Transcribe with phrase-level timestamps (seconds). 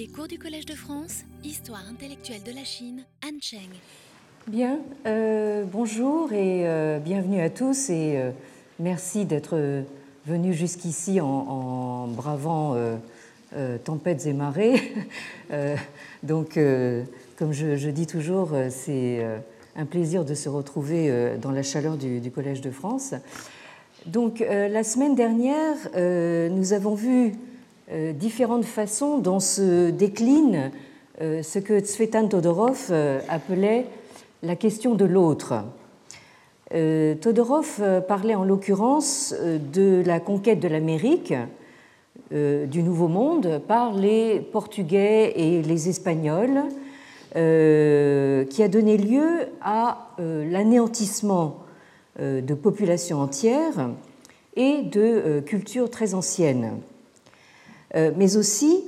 [0.00, 3.68] Les cours du Collège de France, Histoire intellectuelle de la Chine, Han Cheng.
[4.46, 8.30] Bien, euh, bonjour et euh, bienvenue à tous et euh,
[8.78, 9.84] merci d'être
[10.24, 12.76] venus jusqu'ici en, bravant
[13.84, 14.80] tempêtes et marées.
[16.22, 16.58] donc,
[17.36, 19.22] comme je, dis toujours, c'est
[19.76, 23.12] un plaisir de se retrouver dans la chaleur du, Collège de France.
[24.06, 27.34] Donc, la semaine dernière, nous avons vu
[28.14, 30.70] différentes façons dont se décline
[31.20, 33.86] euh, ce que Tsvetan Todorov euh, appelait
[34.42, 35.64] la question de l'autre.
[36.72, 41.34] Todorov parlait en l'occurrence de la conquête de l'Amérique,
[42.30, 46.62] du Nouveau Monde, par les Portugais et les Espagnols,
[47.32, 51.56] qui a donné lieu à l'anéantissement
[52.20, 53.90] de populations entières
[54.54, 56.78] et de cultures très anciennes.
[57.96, 58.84] Euh, mais aussi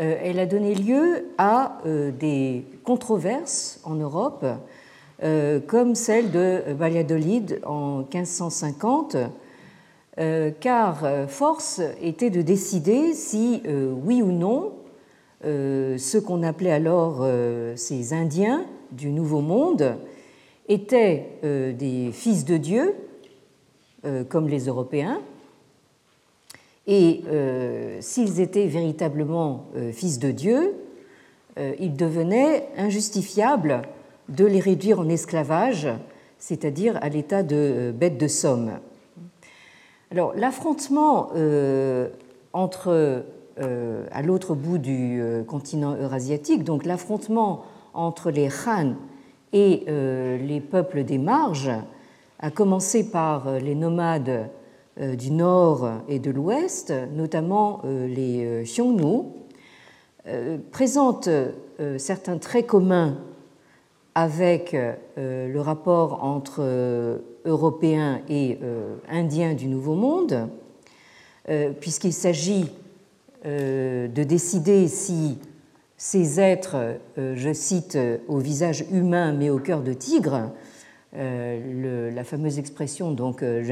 [0.00, 4.44] euh, elle a donné lieu à euh, des controverses en Europe,
[5.68, 9.16] comme celle de Valladolid en 1550,
[10.58, 13.62] car force était de décider si,
[14.04, 14.72] oui ou non,
[15.44, 17.24] ce qu'on appelait alors
[17.76, 19.94] ces Indiens du Nouveau Monde
[20.68, 22.96] étaient des fils de Dieu,
[24.28, 25.20] comme les Européens,
[26.86, 30.74] et euh, s'ils étaient véritablement euh, fils de Dieu,
[31.58, 33.82] euh, il devenait injustifiable
[34.28, 35.88] de les réduire en esclavage,
[36.38, 38.72] c'est-à-dire à, l'état de bêtes de somme.
[40.10, 41.30] Alors l'affrontement
[42.52, 43.24] entre,
[43.58, 48.94] à l'autre bout du continent eurasiatique, donc l'affrontement entre les Han
[49.52, 51.70] et les peuples des marges,
[52.38, 54.50] a commencé par les nomades
[55.00, 59.24] du nord et de l'ouest, notamment euh, les euh, Xiongnu,
[60.70, 61.28] présentent
[61.98, 63.18] certains traits communs
[64.14, 64.76] avec
[65.16, 66.62] le rapport entre
[67.44, 68.60] Européens et
[69.10, 70.48] Indiens du Nouveau Monde,
[71.80, 72.70] puisqu'il s'agit
[73.44, 75.38] de décider si
[75.96, 76.76] ces êtres,
[77.16, 77.98] je cite,
[78.28, 80.52] au visage humain mais au cœur de tigre,
[81.14, 83.62] euh, la fameuse expression donc euh,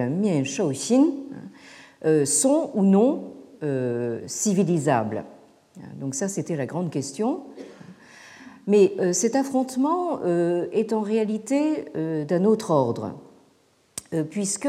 [2.04, 3.34] euh, sont ou non
[4.26, 5.24] civilisables.
[5.98, 7.42] Donc ça, c'était la grande question.
[8.66, 11.84] Mais cet affrontement est en réalité
[12.26, 13.20] d'un autre ordre,
[14.30, 14.68] puisque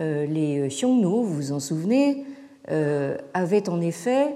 [0.00, 2.24] les Xiongnu, vous vous en souvenez,
[3.32, 4.34] avaient en effet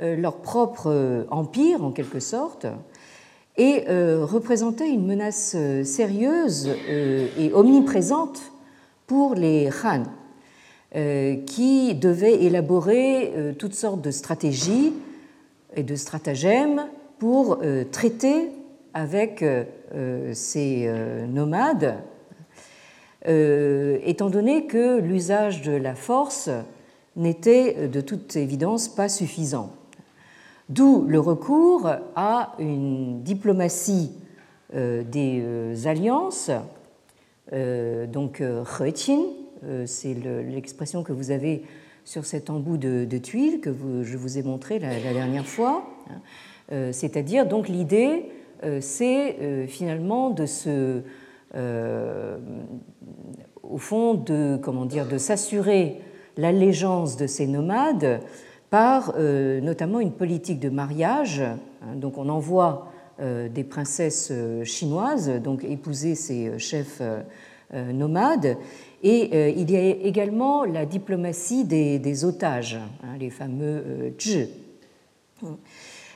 [0.00, 2.66] leur propre empire, en quelque sorte,
[3.56, 8.40] et euh, représentait une menace euh, sérieuse euh, et omniprésente
[9.06, 10.04] pour les Han,
[11.46, 14.92] qui devaient élaborer toutes sortes de stratégies
[15.74, 16.86] et de stratagèmes
[17.18, 17.58] pour
[17.90, 18.50] traiter
[18.92, 19.44] avec
[20.32, 20.90] ces
[21.28, 21.96] nomades,
[23.26, 26.50] étant donné que l'usage de la force
[27.16, 29.72] n'était de toute évidence pas suffisant.
[30.72, 34.10] D'où le recours à une diplomatie
[34.74, 36.50] euh, des euh, alliances,
[37.52, 38.42] euh, donc
[38.80, 39.20] Heqin,
[39.84, 41.62] c'est l'expression que vous avez
[42.04, 43.70] sur cet embout de, tuiles que
[44.02, 45.84] je vous ai montré la, dernière fois.
[46.08, 46.90] Hein.
[46.90, 48.24] C'est-à-dire, donc, l'idée,
[48.80, 51.02] c'est finalement de se.
[53.62, 56.00] au fond, de, comment dire, de s'assurer
[56.36, 58.20] l'allégeance de ces nomades
[58.72, 61.42] par euh, notamment une politique de mariage.
[61.42, 62.88] Hein, donc on envoie
[63.20, 67.02] euh, des princesses euh, chinoises, donc épouser ces chefs
[67.72, 68.56] nomades.
[69.02, 74.48] Et il y a également la diplomatie des, otages, hein, les fameux zhi.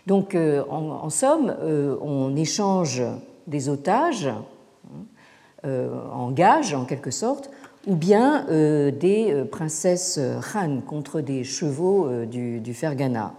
[0.06, 1.56] Donc en, somme,
[2.02, 3.02] on échange
[3.46, 4.28] des otages
[5.64, 7.50] hein, en gage en quelque sorte
[7.86, 10.18] ou bien euh, des euh, princesses
[10.54, 13.34] Han contre des chevaux euh, du, Fergana.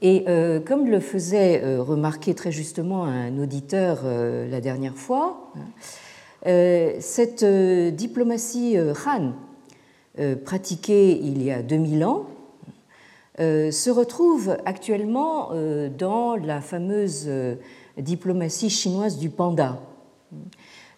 [0.00, 0.26] Et
[0.64, 5.52] comme le faisait remarquer très justement un auditeur la dernière fois,
[6.44, 7.44] cette
[7.96, 9.32] diplomatie Han
[10.44, 12.26] pratiquée il y a 2000 ans
[13.38, 15.50] se retrouve actuellement
[15.98, 17.28] dans la fameuse
[17.96, 19.80] diplomatie chinoise du panda
[20.32, 20.36] euh,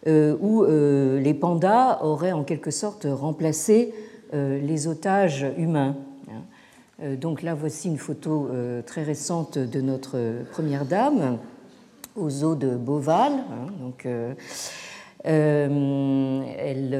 [0.07, 3.93] où euh, les pandas auraient en quelque sorte remplacé
[4.33, 5.97] euh, les otages humains.
[7.19, 8.51] Donc là, voici une photo
[8.85, 10.19] très récente de notre
[10.51, 11.39] première dame
[12.15, 13.33] aux eaux de Beauval.
[13.33, 13.73] Hein.
[13.81, 14.07] Donc,
[15.25, 16.99] elle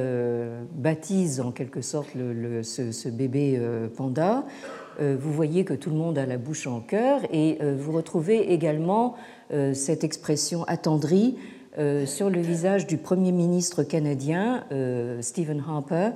[0.73, 3.61] baptise en quelque sorte ce, bébé
[3.95, 4.47] panda
[4.99, 9.17] vous voyez que tout le monde a la bouche en cœur et vous retrouvez également
[9.75, 11.37] cette expression attendrie
[11.77, 14.65] sur le visage du Premier ministre canadien,
[15.21, 16.11] Stephen Harper,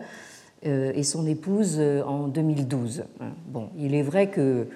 [0.63, 3.05] et son épouse en 2012.
[3.49, 4.67] Bon, il est vrai que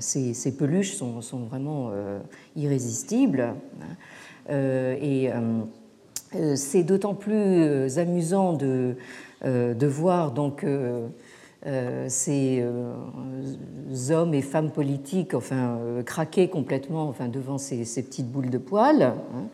[0.00, 1.90] ces, peluches sont, vraiment
[2.56, 3.54] irrésistibles
[4.50, 5.30] et
[6.54, 8.96] c'est d'autant plus amusant de,
[9.44, 10.64] de voir donc
[11.66, 12.92] euh, ces euh,
[14.10, 19.02] hommes et femmes politiques enfin, euh, craquer complètement enfin, devant ces, petites boules de poils,
[19.02, 19.48] hein,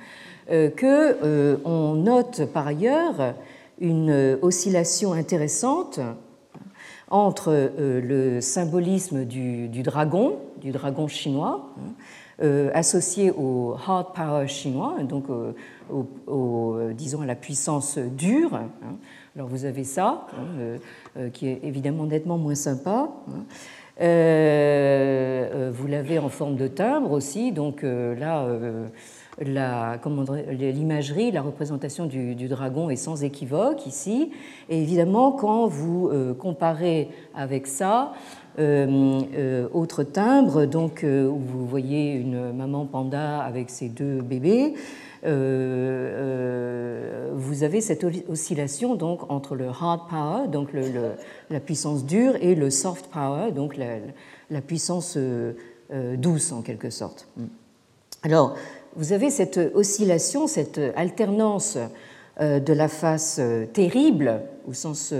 [0.48, 3.34] que on note par ailleurs
[3.80, 6.00] une oscillation intéressante
[7.10, 11.74] entre le symbolisme du, dragon, du dragon chinois,
[12.40, 15.26] hein, associé au hard power chinois, donc
[16.94, 18.54] disons à la puissance dure.
[18.54, 18.96] Hein.
[19.34, 20.26] Alors vous avez ça,
[21.16, 23.08] euh, qui est évidemment nettement moins sympa.
[23.28, 23.44] Hein.
[24.00, 28.46] Euh, euh, vous l'avez en forme de timbre aussi, donc là,
[29.40, 34.30] l'imagerie, la représentation du, dragon est sans équivoque ici.
[34.68, 38.12] Et évidemment, quand vous comparez avec ça,
[38.58, 44.74] autre timbre, donc où vous voyez une maman panda avec ses deux bébés,
[45.24, 45.30] euh,
[46.18, 50.70] euh, vous avez cette oscillation donc entre le hard power, donc
[51.50, 55.54] la puissance dure, et le soft power, donc la, puissance euh,
[56.16, 57.28] douce en quelque sorte.
[58.22, 58.56] Alors,
[58.96, 61.78] vous avez cette oscillation, cette alternance
[62.40, 63.40] de la face
[63.72, 65.12] terrible au sens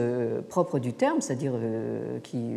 [0.48, 1.52] propre du terme, c'est-à-dire
[2.22, 2.54] qui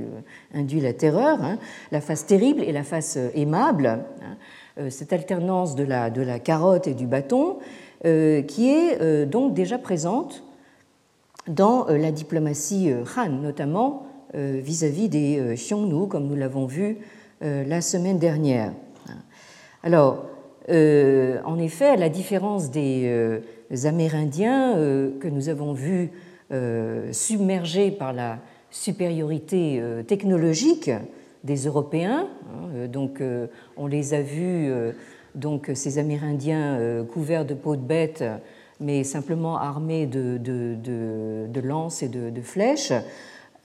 [0.53, 1.57] induit la terreur, hein,
[1.91, 3.87] la face terrible et la face aimable.
[3.87, 4.37] Hein,
[4.77, 7.59] euh, cette alternance de la, de la, carotte et du bâton,
[8.03, 10.43] euh, qui est euh, donc déjà présente
[11.47, 16.97] dans la diplomatie Han, notamment vis-à-vis des Xiongnu, comme nous l'avons vu
[17.41, 18.73] la semaine dernière.
[19.83, 20.25] Alors,
[20.69, 23.41] en effet, à la différence des
[23.83, 24.73] Amérindiens
[25.19, 26.11] que nous avons vus
[27.11, 28.39] submergés par la
[28.71, 30.91] supériorité technologique
[31.45, 32.27] des Européens.
[32.27, 33.47] Hein, euh, donc, euh,
[33.77, 34.91] on les a vus, euh,
[35.35, 38.23] donc, ces Amérindiens couverts de peau de bête,
[38.79, 42.93] mais simplement armés de, lances et de, flèches,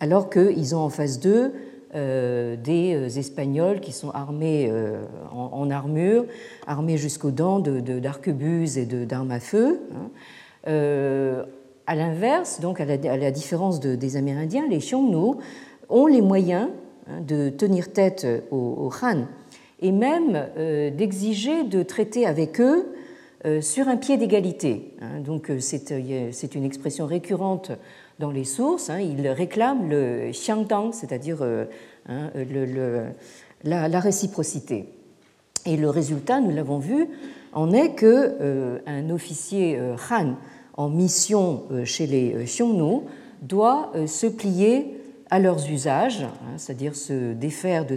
[0.01, 1.53] alors qu'ils ont en face d'eux
[1.93, 4.73] des Espagnols qui sont armés
[5.33, 6.25] en, armure,
[6.67, 9.81] armés jusqu'aux dents d'arquebuses et d'armes à feu.
[9.93, 11.45] Hein.
[11.87, 15.35] à l'inverse, donc à la, différence des Amérindiens, les Xiongnu
[15.89, 16.69] ont les moyens
[17.11, 19.27] Hein, de tenir tête aux, Han
[19.81, 22.93] et même euh, d'exiger de traiter avec eux
[23.47, 24.95] euh, sur un pied d'égalité.
[25.01, 25.21] Hein.
[25.21, 27.73] Donc euh, c'est une expression récurrente
[28.21, 28.91] dans les sources.
[28.91, 29.01] Hein.
[29.01, 31.45] Ils réclament le xiangdang, c'est-à-dire
[33.65, 34.87] la, réciprocité.
[35.67, 37.09] Et le résultat, nous l'avons vu,
[37.53, 39.81] en est que un officier
[40.11, 40.37] Han
[40.77, 43.01] en mission chez les Xiongnu
[43.43, 45.01] doit se plier
[45.31, 47.95] à leurs usages, hein, c'est-à-dire se défaire de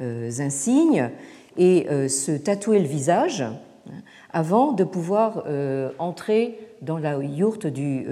[0.00, 1.10] euh, insignes
[1.56, 3.92] et euh, se tatouer le visage hein,
[4.32, 8.06] avant de pouvoir euh, entrer dans la yourte du,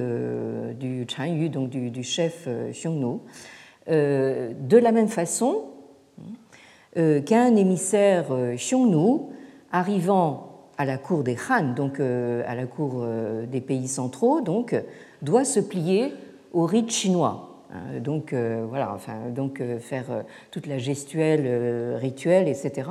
[0.78, 3.18] du Yu, donc du, chef Xiongnu.
[3.88, 5.64] de la même façon
[6.96, 8.26] hein, qu'un émissaire
[8.56, 9.20] Xiongnu
[9.72, 13.04] arrivant à la cour des Han, donc à la cour
[13.50, 14.74] des pays centraux, donc,
[15.22, 16.12] doit se plier
[16.52, 17.56] au rite chinois.
[17.72, 22.88] Euh, donc euh, voilà, enfin, donc euh, faire toute la gestuelle rituelle, etc.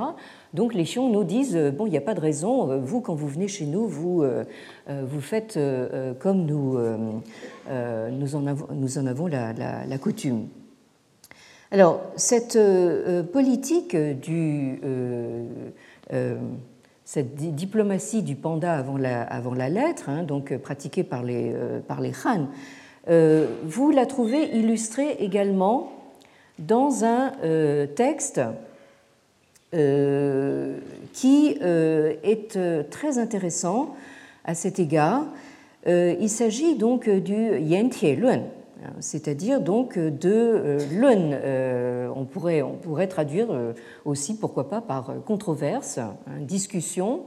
[0.56, 2.80] Donc les chiens nous disent bon, il n'y a pas de raison.
[2.80, 4.24] Vous, quand vous venez chez nous, vous
[4.88, 5.58] vous faites
[6.18, 6.78] comme nous
[7.68, 8.46] nous en
[9.06, 10.48] avons, la, coutume.
[11.70, 12.58] Alors cette
[13.32, 14.80] politique du
[17.04, 21.54] cette diplomatie du panda avant la, avant la lettre, hein, donc pratiquée par les,
[21.86, 22.48] par les Han,
[23.08, 25.92] euh, vous la trouvez illustrée également
[26.58, 28.40] dans un euh, texte
[29.74, 30.78] euh,
[31.12, 32.58] qui est
[32.90, 33.94] très intéressant
[34.44, 35.24] à cet égard.
[35.86, 38.42] Il s'agit donc du Yan Lun,
[39.00, 42.10] c'est-à-dire donc de Lun.
[42.14, 43.48] On pourrait, on pourrait traduire
[44.04, 47.22] aussi, pourquoi pas, par controverse, hein, discussion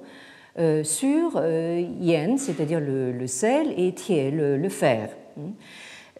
[0.84, 5.10] sur yen, c'est-à-dire le, sel, et tie, le fer.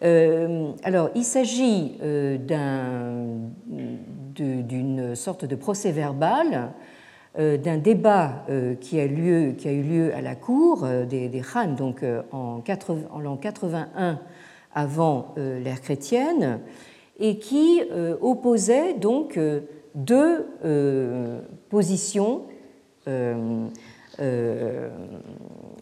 [0.02, 2.38] Euh, alors, il s'agit euh,
[4.34, 6.72] d'une sorte de procès verbal
[7.38, 8.44] euh, d'un débat
[8.80, 12.62] qui a, lieu, qui a eu lieu à la cour des, des Han, donc en,
[13.10, 14.18] en l'an 81
[14.74, 16.60] avant l'ère chrétienne,
[17.18, 17.82] et qui
[18.20, 19.38] opposait donc
[19.94, 20.46] deux
[21.68, 22.42] positions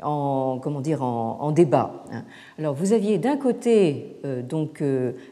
[0.02, 2.04] en, comment dire, en, débat.
[2.58, 4.16] Alors vous aviez d'un côté
[4.48, 4.82] donc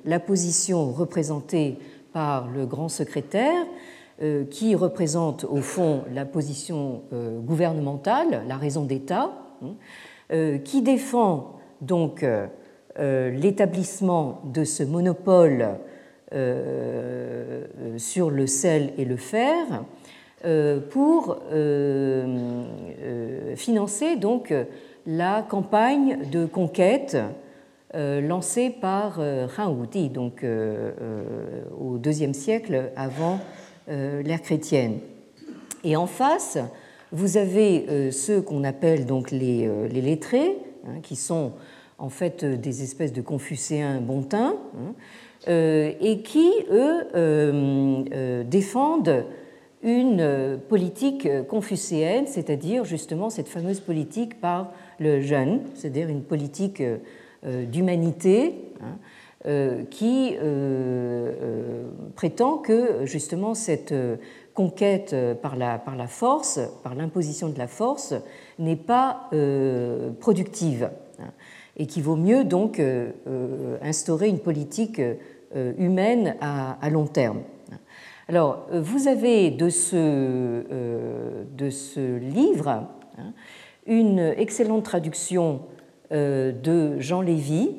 [0.05, 1.79] la position représentée
[2.17, 3.67] par le grand secrétaire
[4.23, 9.33] euh, qui représente au fond la position euh, gouvernementale, la raison d'État,
[9.63, 9.75] hein,
[10.33, 12.25] euh, qui défend donc
[12.99, 15.69] l'établissement de ce monopole
[17.99, 19.85] sur le sel et le fer
[20.89, 21.37] pour
[23.55, 24.55] financer donc
[25.07, 27.19] la campagne de conquête
[27.97, 33.41] lancée par Han Wudi donc au IIe siècle avant
[33.89, 34.99] euh, l'ère chrétienne.
[35.85, 36.59] Et en face,
[37.13, 40.57] vous avez euh, ceux qu'on appelle donc les, euh, lettrés,
[40.89, 41.53] hein, qui sont
[41.97, 44.95] en fait des espèces de confucéens bontins, hein,
[45.47, 49.25] et qui, eux, défendent
[49.83, 56.83] une politique confucéenne, c'est-à-dire justement cette fameuse politique par le jeune, c'est-à-dire une politique
[57.47, 58.99] d'humanité, hein,
[59.47, 61.85] euh, qui euh, euh,
[62.17, 63.95] prétend que justement cette
[64.55, 68.13] conquête par la, par la force, par l'imposition de la force,
[68.59, 69.31] n'est pas
[70.19, 71.31] productive hein,
[71.77, 72.83] et qu'il vaut mieux donc
[73.83, 75.01] instaurer une politique
[75.55, 77.43] humaine à, à long terme.
[78.29, 80.63] Alors, vous avez de ce,
[81.57, 82.69] de ce livre
[83.19, 83.33] hein,
[83.87, 85.61] une excellente traduction
[86.11, 87.71] de Jean Lévy,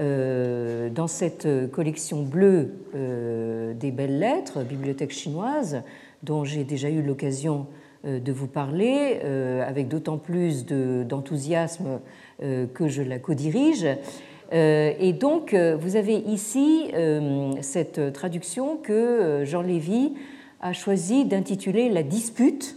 [0.00, 5.82] euh, dans cette collection bleue euh, des belles lettres, bibliothèque chinoise,
[6.24, 7.68] dont j'ai déjà eu l'occasion
[8.04, 9.20] euh, de vous parler,
[9.64, 12.00] avec d'autant plus d'enthousiasme
[12.40, 13.86] que je la co-dirige.
[14.52, 16.90] Et donc, vous avez ici
[17.60, 20.14] cette traduction que Jean Lévy
[20.60, 22.76] a choisi d'intituler La dispute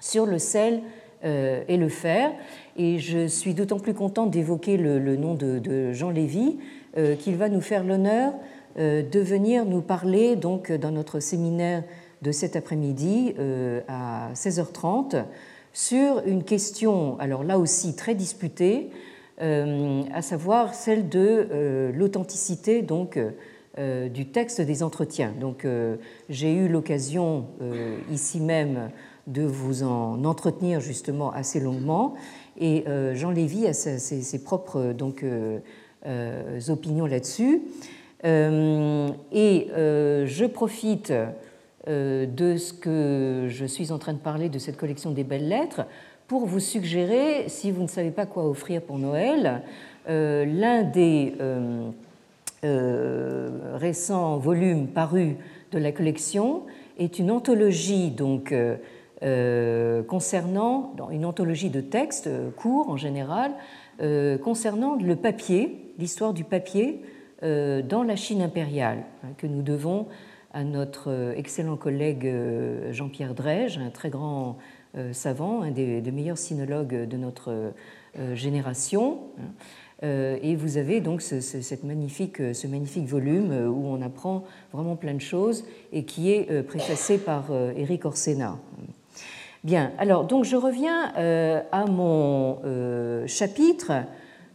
[0.00, 0.80] sur le sel
[1.22, 2.32] et le fer.
[2.76, 6.58] Et je suis d'autant plus contente d'évoquer le, nom de, Jean Lévy
[6.96, 8.32] euh, qu'il va nous faire l'honneur
[8.78, 11.84] euh, de venir nous parler donc dans notre séminaire
[12.22, 15.24] de cet après-midi euh, à 16h30
[15.72, 18.90] sur une question, alors là aussi très disputée,
[19.40, 23.18] à savoir celle de l'authenticité donc
[23.76, 25.34] du texte des entretiens.
[25.40, 25.66] Donc
[26.28, 27.46] j'ai eu l'occasion
[28.12, 28.92] ici même
[29.26, 32.14] de vous en entretenir justement assez longuement
[32.58, 35.58] et euh, Jean Lévy a ses, propres donc, euh,
[36.06, 37.62] euh, opinions là-dessus.
[38.24, 41.12] et je profite
[41.86, 45.82] de ce que je suis en train de parler de cette collection des belles lettres
[46.26, 49.62] pour vous suggérer, si vous ne savez pas quoi offrir pour Noël,
[50.06, 51.34] l'un des
[53.74, 55.34] récents volumes parus
[55.72, 56.62] de la collection
[56.98, 58.76] est une anthologie donc euh,
[60.06, 63.52] concernant, dans une anthologie de textes euh, courts en général,
[64.00, 67.00] euh, concernant le papier, l'histoire du papier
[67.42, 70.06] dans la Chine impériale, hein, que nous devons
[70.54, 72.32] à notre excellent collègue
[72.90, 74.56] Jean-Pierre Drège, un très grand
[75.12, 77.74] savant, un des, meilleurs sinologues de notre
[78.32, 79.18] génération.
[79.38, 80.36] Hein.
[80.42, 85.12] Et vous avez donc ce, cette magnifique, ce magnifique volume où on apprend vraiment plein
[85.12, 88.58] de choses et qui est préfacé par Éric Orsena.
[89.64, 93.92] Bien, alors donc je reviens euh, à mon euh, chapitre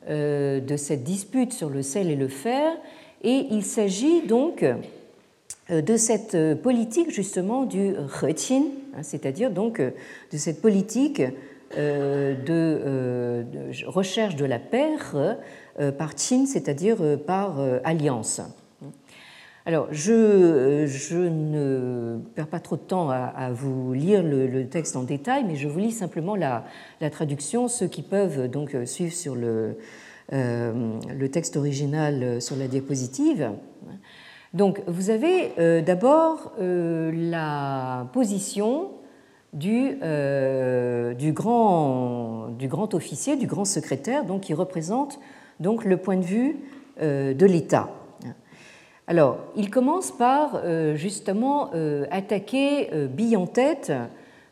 [0.08, 2.74] euh, de cette dispute sur le sel et le fer,
[3.24, 4.64] et il s'agit donc
[5.70, 11.24] de cette politique justement du hein, c'est-à-dire donc de cette politique
[11.76, 13.46] de,
[13.88, 14.92] recherche de la paix
[15.98, 18.42] par Qin, c'est-à-dire par alliance.
[19.70, 25.44] Alors, je, ne perds pas trop de temps à, vous lire le, texte en détail,
[25.48, 26.64] mais je vous lis simplement la,
[27.12, 29.78] traduction, ceux qui peuvent donc suivre sur le,
[30.34, 30.98] euh,
[31.32, 33.52] texte original sur la diapositive.
[34.56, 38.90] Donc, vous avez euh, d'abord euh, la position
[39.54, 40.00] du,
[41.16, 45.20] du, grand, du grand officier, du grand secrétaire, donc, qui représente
[45.60, 46.56] donc, le point de vue
[47.00, 47.99] de l'État.
[49.10, 53.92] Alors, il commence par euh, justement euh, attaquer euh, bille en tête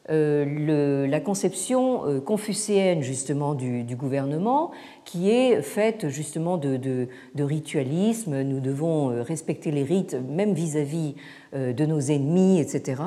[0.10, 4.72] la conception confucéenne justement du, gouvernement,
[5.04, 8.42] qui est faite justement de, ritualisme.
[8.44, 11.16] Nous devons respecter les rites, même vis-à-vis
[11.52, 13.02] de nos ennemis, etc.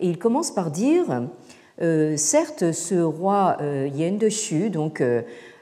[0.00, 1.28] Et il commence par dire,
[2.16, 3.58] certes, ce roi
[3.94, 5.00] Yen de Shu, donc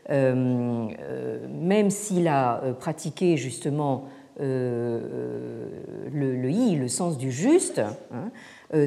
[0.08, 0.90] même
[1.90, 4.06] s'il a pratiqué justement
[4.40, 5.70] le,
[6.50, 7.80] yi, le sens du juste,
[8.12, 8.30] hein,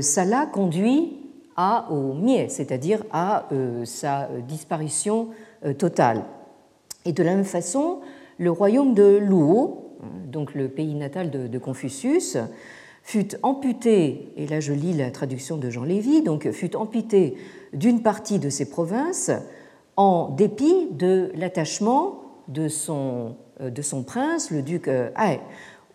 [0.02, 1.18] ça l'a conduit
[1.56, 3.48] à, au mie, c'est-à-dire à
[3.86, 5.30] sa disparition
[5.78, 6.24] totale.
[7.06, 8.00] Et de la même façon,
[8.38, 12.38] le royaume de Luo, hein, donc le pays natal de, Confucius,
[13.04, 17.36] fut amputé, et là je lis la traduction de Jean Lévy, donc fut amputé
[17.74, 19.32] d'une partie de ses provinces
[19.98, 25.40] en dépit de l'attachement de son, euh, de son prince, le duc euh, Ai,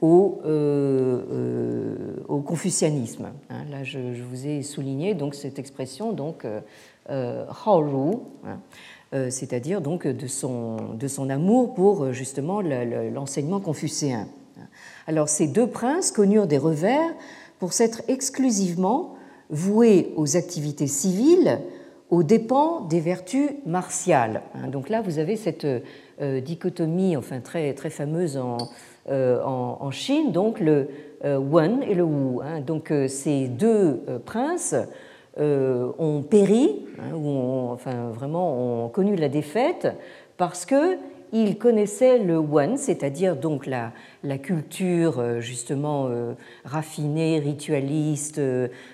[0.00, 3.30] au, euh, au confucianisme.
[3.50, 6.46] Hein, là, je, vous ai souligné donc cette expression donc
[7.08, 8.60] Haoru, hein,
[9.30, 14.28] c'est-à-dire donc de son, de son amour pour justement l'enseignement confucéen.
[15.08, 17.14] Alors, ces deux princes connurent des revers
[17.58, 19.16] pour s'être exclusivement
[19.50, 21.60] voués aux activités civiles
[22.10, 24.42] aux dépens des vertus martiales.
[24.54, 25.66] Hein, donc là, vous avez cette
[26.20, 28.56] euh, dichotomie, enfin très, très fameuse en,
[29.10, 30.88] euh, en, Chine, donc le
[31.24, 32.40] euh, Wen et le Wu.
[32.42, 32.60] Hein.
[32.60, 34.74] donc ces deux princes
[35.38, 39.86] ont péri, hein, ou ont, enfin vraiment ont connu la défaite
[40.36, 40.96] parce que
[41.30, 43.92] ils connaissaient le Wen, c'est-à-dire donc la,
[44.24, 46.08] la, culture justement
[46.64, 48.40] raffinée, ritualiste,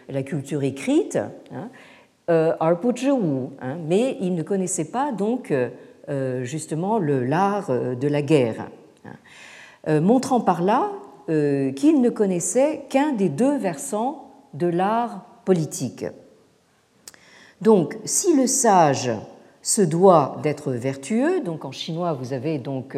[0.09, 1.18] la culture écrite,
[2.31, 8.71] euh, hein, mais il ne connaissait pas donc euh, justement l'art euh, de la guerre,
[9.04, 10.00] hein.
[10.00, 10.90] montrant par là
[11.26, 16.04] qu'il ne connaissait qu'un des deux versants de l'art politique.
[17.62, 19.11] Donc, si le sage
[19.62, 22.95] se doit d'être vertueux, donc en chinois vous avez donc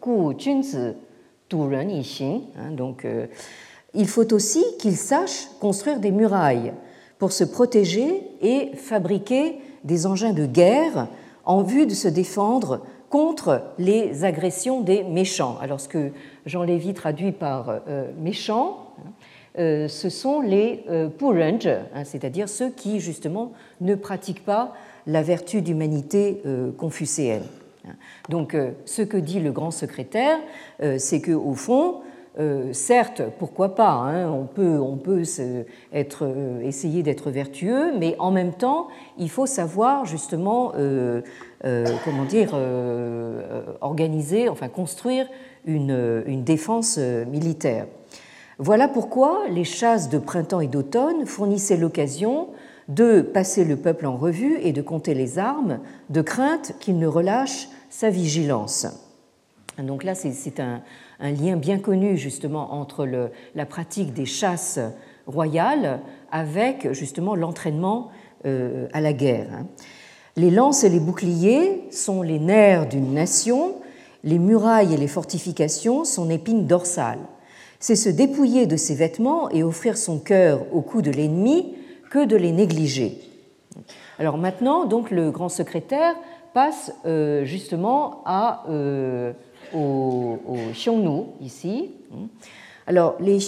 [0.00, 0.94] ku junzi
[1.50, 1.88] du ren
[2.56, 3.04] hein, donc
[3.94, 6.72] il faut aussi qu'il sache construire des murailles
[7.18, 11.08] pour se protéger et fabriquer des engins de guerre
[11.44, 15.56] en vue de se défendre contre les agressions des méchants.
[15.60, 16.10] Alors ce que
[16.44, 19.10] Jean Lévy traduit par euh, méchants, hein,
[19.58, 21.08] euh, ce sont les euh,
[21.94, 24.74] hein, c'est-à-dire ceux qui justement ne pratiquent pas
[25.06, 27.44] la vertu d'humanité euh, confucéenne.
[28.28, 30.40] Donc ce que dit le grand secrétaire,
[30.98, 32.00] c'est que au fond,
[32.38, 38.30] euh, certes, pourquoi pas, hein, on peut, on peut euh, essayer d'être vertueux, mais en
[38.30, 41.22] même temps, il faut savoir justement, euh,
[42.04, 42.54] comment dire,
[43.80, 45.26] organiser, enfin construire
[45.64, 47.86] une, une défense militaire.
[48.58, 52.48] Voilà pourquoi les chasses de printemps et d'automne fournissaient l'occasion
[52.88, 57.06] de passer le peuple en revue et de compter les armes, de crainte qu'il ne
[57.06, 58.86] relâche sa vigilance.
[59.78, 60.82] Donc là, c'est un,
[61.20, 64.78] un lien bien connu justement entre la pratique des chasses
[65.26, 66.00] royales
[66.30, 68.10] avec justement l'entraînement
[68.44, 69.48] euh, à la guerre.
[69.52, 69.66] Hein.
[70.36, 73.74] Les lances et les boucliers sont les nerfs d'une nation,
[74.22, 77.26] les murailles et les fortifications sont épines dorsales.
[77.80, 81.74] C'est se dépouiller de ses vêtements et offrir son cœur au coup de l'ennemi
[82.10, 83.18] que de les négliger.
[84.18, 86.14] Alors maintenant, donc le grand secrétaire
[86.54, 89.32] passe euh, justement à euh,
[89.76, 90.38] au,
[90.72, 91.90] Xiongnu, ici.
[92.86, 93.38] Alors, les,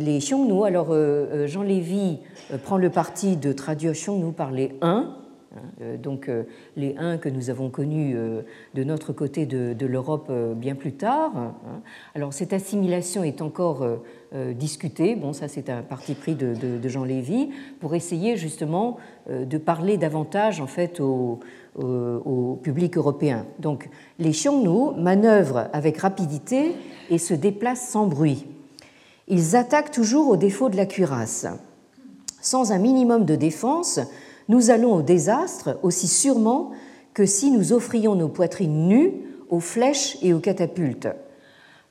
[0.00, 2.18] les, Xiongnu, alors euh, euh, Jean Lévy
[2.52, 5.16] euh, prend le parti de traduire Xiongnu par les Huns,
[5.54, 6.30] hein, donc
[6.76, 8.14] les Huns que nous avons connus
[8.74, 11.32] de notre côté de, l'Europe bien plus tard.
[11.34, 11.54] Hein.
[12.14, 13.86] Alors cette assimilation est encore
[14.54, 18.96] discutée, bon ça c'est un parti pris de, Jean Lévy, pour essayer justement
[19.30, 21.40] de parler davantage en fait au
[22.62, 23.46] public européen.
[23.58, 26.74] Donc les Xiongnu manœuvrent avec rapidité
[27.10, 28.46] et se déplacent sans bruit.
[29.28, 31.46] Ils attaquent toujours au défaut de la cuirasse.
[32.40, 33.98] Sans un minimum de défense,
[34.48, 36.70] nous allons au désastre aussi sûrement
[37.12, 39.12] que si nous offrions nos poitrines nues
[39.50, 41.08] aux flèches et aux catapultes.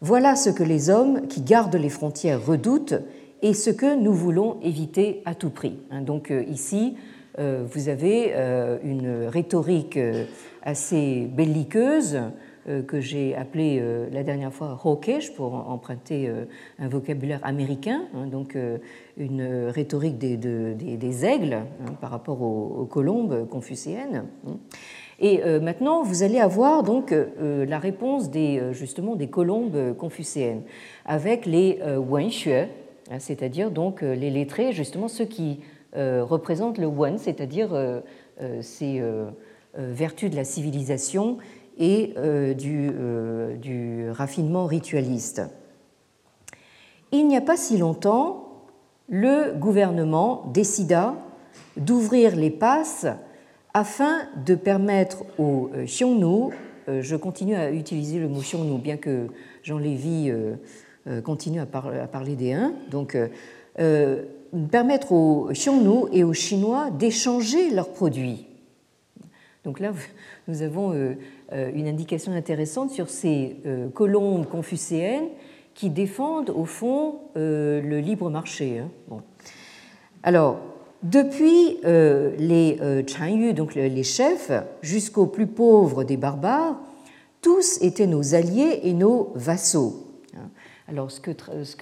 [0.07, 2.93] Voilà ce que les hommes qui gardent les frontières redoutent
[3.41, 5.79] et ce que nous voulons éviter à tout prix.
[5.89, 6.95] Hein, donc euh, ici,
[7.39, 9.97] euh, vous avez euh, une rhétorique
[10.61, 12.19] assez belliqueuse
[12.87, 16.31] que j'ai appelée la dernière fois hawkish pour emprunter
[16.79, 18.57] un vocabulaire américain, hein, donc
[19.17, 24.25] une rhétorique des, aigles hein, par rapport aux, colombes confucéennes.
[25.19, 25.25] Hein.
[25.25, 30.63] Et maintenant, vous allez avoir donc la réponse des, justement des colombes confucéennes
[31.05, 32.67] avec les wenxue,
[33.19, 35.59] c'est-à-dire donc les lettrés, justement ceux qui
[35.95, 38.01] euh, représente le Wen, c'est-à-dire euh,
[38.41, 39.01] euh, ces
[39.77, 41.37] vertus de la civilisation
[41.77, 42.13] et
[42.57, 45.41] du raffinement ritualiste.
[47.11, 48.63] Il n'y a pas si longtemps,
[49.09, 51.15] le gouvernement décida
[51.75, 53.05] d'ouvrir les passes
[53.75, 56.55] afin de permettre aux Xiongnu
[56.87, 59.27] je continue à utiliser le mot Xiongnu, bien que
[59.63, 60.31] Jean Lévy
[61.23, 62.75] continue à, parler des Huns.
[62.91, 63.17] Donc,
[64.71, 68.45] permettre aux Xiongnu et aux Chinois d'échanger leurs produits.
[69.63, 69.93] Donc là,
[70.47, 70.93] nous avons
[71.51, 73.57] une indication intéressante sur ces
[73.95, 75.29] colombes confucéennes
[75.73, 78.77] qui défendent au fond le libre marché.
[78.77, 78.89] Hein.
[79.07, 79.21] Bon.
[80.21, 80.59] Alors,
[81.05, 86.77] depuis euh, les euh, Chanyu, donc les chefs, jusqu'aux plus pauvres des barbares,
[87.41, 90.07] tous étaient nos alliés et nos vassaux.
[90.35, 90.49] Hein.
[90.87, 91.31] Alors, ce que,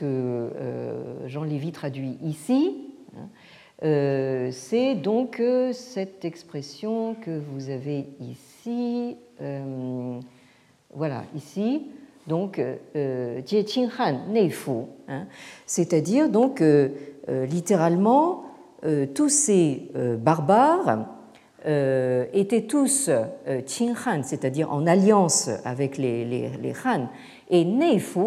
[0.04, 2.76] euh, Jean Lévy traduit ici,
[3.16, 3.30] hein,
[4.52, 5.42] c'est donc
[5.74, 9.18] cette expression que vous avez ici,
[10.94, 11.88] voilà, ici,
[12.28, 12.62] donc
[12.96, 14.72] Jie Han Neifu,
[15.10, 15.26] hein.
[15.66, 16.64] c'est-à-dire donc
[17.28, 18.53] littéralement euh,
[19.14, 21.06] tous ces euh, barbares
[21.66, 23.10] euh, étaient tous
[23.66, 27.08] Qing Han, c'est-à-dire en alliance avec les, les, Han,
[27.50, 28.20] et Neifu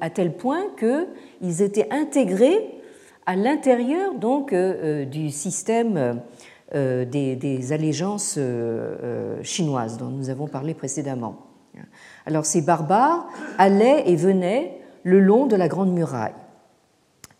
[0.00, 2.58] à tel point qu'ils étaient intégrés
[3.26, 6.20] à l'intérieur donc du système
[6.74, 8.38] des, des, allégeances
[9.42, 11.36] chinoises dont nous avons parlé précédemment.
[12.26, 16.34] Alors ces barbares allaient et venaient le long de la Grande Muraille.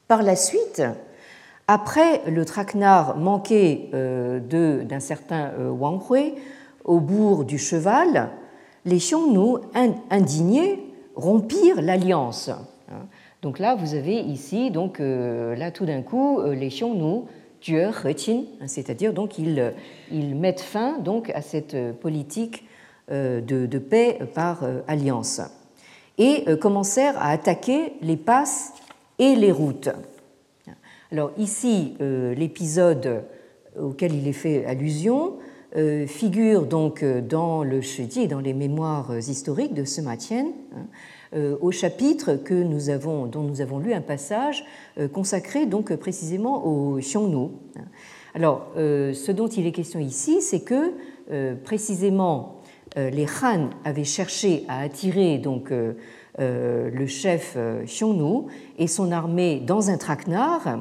[0.06, 0.82] Par la suite,
[1.70, 4.40] après le traquenard manqué euh,
[4.82, 6.34] d'un certain euh, Wang Hui
[6.84, 8.30] au bourg du Cheval,
[8.84, 9.60] les Xiongnu,
[10.10, 12.48] indignés, rompirent l'alliance.
[12.48, 13.06] Hein.
[13.42, 17.22] Donc là, vous avez ici, donc euh, là tout d'un coup, les Xiongnu
[17.60, 19.72] tueurs hein, c'est-à-dire donc ils,
[20.10, 22.64] ils, mettent fin donc à cette politique
[23.08, 25.42] de, de paix par alliance
[26.18, 28.72] et commencèrent à attaquer les passes
[29.18, 29.90] et les routes.
[31.12, 33.24] Alors ici, euh, l'épisode
[33.76, 35.38] auquel il est fait allusion
[35.76, 40.46] euh, figure donc euh, dans le Shiji, dans les mémoires historiques de ce Tien,
[40.76, 44.64] hein, au chapitre que nous avons, dont nous avons lu un passage
[45.12, 47.50] consacré donc précisément au Xiongnu.
[47.76, 47.84] Hein.
[48.34, 50.92] Alors, ce dont il est question ici, c'est que
[51.62, 52.62] précisément
[52.96, 55.72] les Han avaient cherché à attirer donc
[56.40, 58.46] le chef Xiongnu
[58.78, 60.80] et son armée dans un traquenard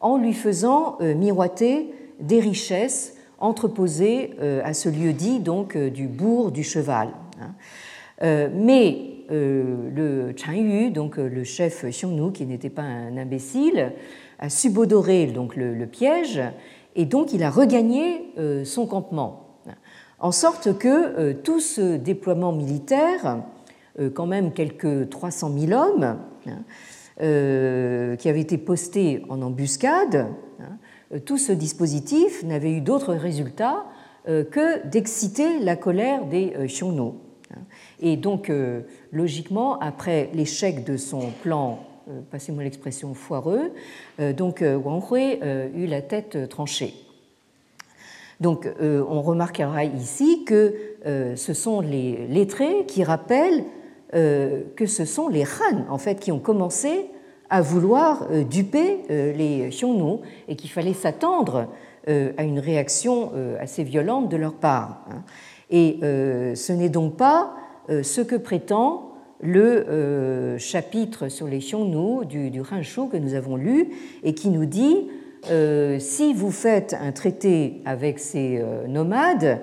[0.00, 5.90] en lui faisant euh, miroiter des richesses entreposées euh, à ce lieu dit donc euh,
[5.90, 7.08] du bourg du cheval.
[7.40, 7.54] Hein.
[8.54, 13.92] Mais le Chan Yu, donc le chef Xiongnu, qui n'était pas un imbécile,
[14.38, 16.40] a subodoré donc le, piège
[16.94, 18.32] et donc il a regagné
[18.64, 19.58] son campement.
[20.18, 23.42] En sorte que tout ce déploiement militaire,
[24.14, 26.64] quand même quelques 300 000 hommes, hein,
[27.22, 30.26] euh, qui avait été posté en embuscade,
[30.60, 33.86] hein, tout ce dispositif n'avait eu d'autre résultat
[34.28, 37.12] euh, que d'exciter la colère des euh, Xiongnu.
[37.54, 37.60] Hein.
[38.00, 38.52] Et donc,
[39.12, 41.78] logiquement, après l'échec de son plan,
[42.30, 43.72] passez-moi l'expression foireux,
[44.36, 45.38] donc Wang Hui
[45.74, 46.92] eut la tête tranchée.
[48.40, 53.75] Donc, on remarquera ici que ce sont les lettrés qui rappellent euh,
[54.12, 57.10] que ce sont les Han en fait qui ont commencé
[57.50, 61.68] à vouloir euh, duper euh, les Xiongnu et qu'il fallait s'attendre
[62.38, 65.04] à une réaction assez violente de leur part.
[65.10, 65.24] Hein.
[65.70, 67.56] Et ce n'est donc pas
[67.88, 73.88] ce que prétend le chapitre sur les Xiongnu du, du que nous avons lu
[74.22, 75.08] et qui nous dit
[75.98, 79.58] si vous faites un traité avec ces nomades,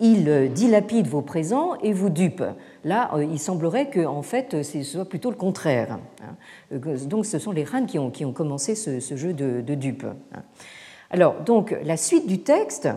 [0.00, 2.56] ils dilapident vos présents et vous dupent.
[2.84, 5.98] Là, euh, il semblerait que en fait, ce soit plutôt le contraire.
[6.22, 6.76] Hein.
[7.06, 10.06] Donc, ce sont les Han qui ont, commencé ce, jeu de, dupes.
[10.34, 10.42] Hein.
[11.10, 12.88] Alors, donc, la suite du texte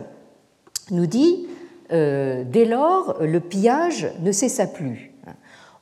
[0.90, 1.46] nous dit
[1.92, 5.12] euh, dès lors, le pillage ne cessa plus.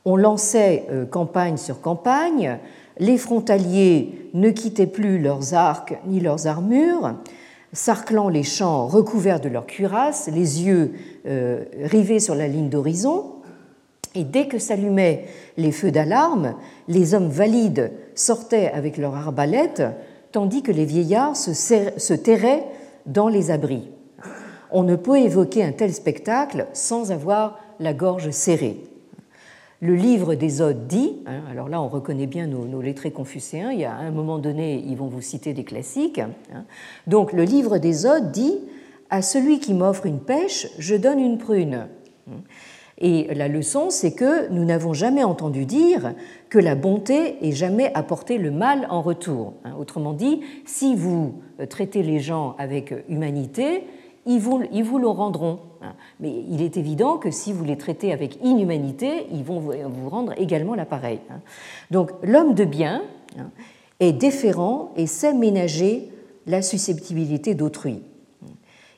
[0.05, 2.59] On lançait euh, campagne sur campagne,
[2.99, 7.17] les frontaliers ne quittaient plus leurs arcs ni leurs armures,
[7.73, 10.95] sarclant les champs recouverts de leurs cuirasses, les yeux
[11.83, 13.36] rivés sur la ligne d'horizon.
[14.17, 15.27] Et dès que s'allumaient
[15.59, 16.55] les feux d'alarme,
[16.89, 19.83] les hommes valides sortaient avec leurs arbalètes,
[20.33, 22.65] tandis que les vieillards se, terraient
[23.05, 23.91] dans les abris.
[24.73, 28.83] On ne peut évoquer un tel spectacle sans avoir la gorge serrée.
[29.81, 33.81] Le livre des Odes dit, hein, alors là on reconnaît bien nos, lettrés confucéens, il
[33.81, 36.65] y a un moment donné ils vont vous citer des classiques, hein.
[37.07, 38.57] donc le livre des Odes dit
[39.11, 41.89] À celui qui m'offre une pêche, je donne une prune.
[42.99, 46.15] Et la leçon, c'est que nous n'avons jamais entendu dire
[46.49, 49.53] que la bonté ait jamais apporté le mal en retour.
[49.65, 51.35] Hein, autrement dit, si vous
[51.69, 53.85] traitez les gens avec humanité,
[54.25, 55.61] ils vous, ils vous le rendront.
[55.83, 55.95] Hein.
[56.21, 60.33] Mais il est évident que si vous les traitez avec inhumanité, ils vont vous rendre
[60.39, 61.21] également l'appareil.
[61.31, 61.41] Hein.
[61.91, 63.03] Donc l'homme de bien
[64.01, 66.11] est déférent et sait ménager
[66.47, 68.03] la susceptibilité d'autrui.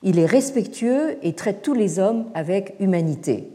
[0.03, 3.49] Il est respectueux et traite tous les hommes avec humanité.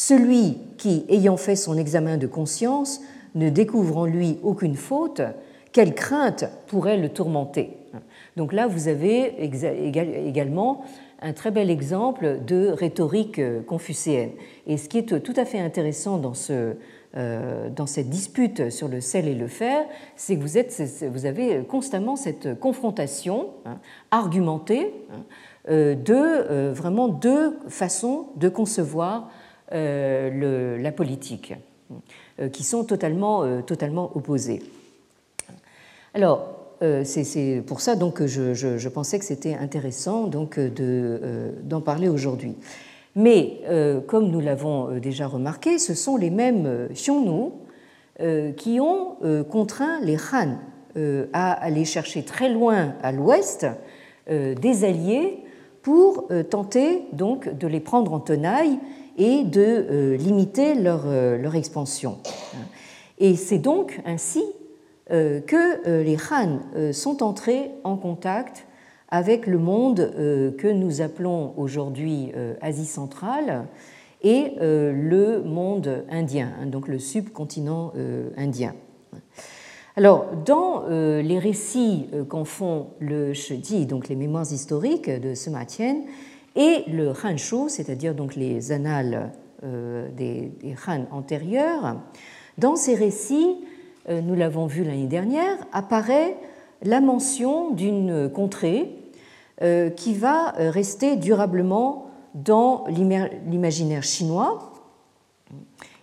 [0.00, 3.00] Celui qui, ayant fait son examen de conscience,
[3.34, 5.22] ne découvre en lui aucune faute,
[5.72, 7.76] quelle crainte pourrait le tourmenter?
[8.36, 10.84] Donc là, vous avez également
[11.20, 14.30] un très bel exemple de rhétorique confucéenne.
[14.68, 16.22] Et ce qui est tout à fait intéressant
[17.16, 19.84] euh, dans cette dispute sur le sel et le fer,
[20.14, 23.80] c'est que vous, avez constamment cette confrontation hein,
[24.12, 25.24] argumentée hein,
[25.70, 29.28] euh, de euh, vraiment deux façons de concevoir
[29.70, 31.54] la politique,
[32.52, 34.62] qui sont totalement, totalement opposées.
[36.14, 42.08] Alors, c'est pour ça donc que je, je pensais que c'était intéressant donc d'en parler
[42.08, 42.56] aujourd'hui.
[43.18, 47.50] Mais euh, comme nous l'avons euh, déjà remarqué, ce sont les mêmes Xiongnu
[48.20, 49.16] euh, qui ont
[49.50, 50.58] contraint les Han
[51.32, 53.66] à aller chercher très loin à l'ouest
[54.28, 55.44] des alliés
[55.82, 58.80] pour tenter donc de les prendre en tenaille
[59.18, 62.18] et de limiter leur, leur expansion.
[63.18, 64.42] Et c'est donc ainsi
[65.10, 68.64] que les Han sont entrés en contact
[69.08, 73.66] avec le monde euh, que nous appelons aujourd'hui euh, Asie centrale
[74.22, 77.92] et euh, le monde indien, hein, donc le subcontinent
[78.36, 78.74] indien.
[79.96, 86.02] Alors, dans les récits qu'en font le Shedi, donc les mémoires historiques de Sima Tian,
[86.58, 89.30] et le Hanshu, c'est-à-dire donc les annales
[89.62, 91.96] des, des Han antérieurs,
[92.58, 93.56] dans ces récits,
[94.08, 96.36] nous l'avons vu l'année dernière, apparaît
[96.82, 98.98] la mention d'une contrée
[99.60, 104.72] euh, qui va euh, rester durablement dans l'imaginaire chinois.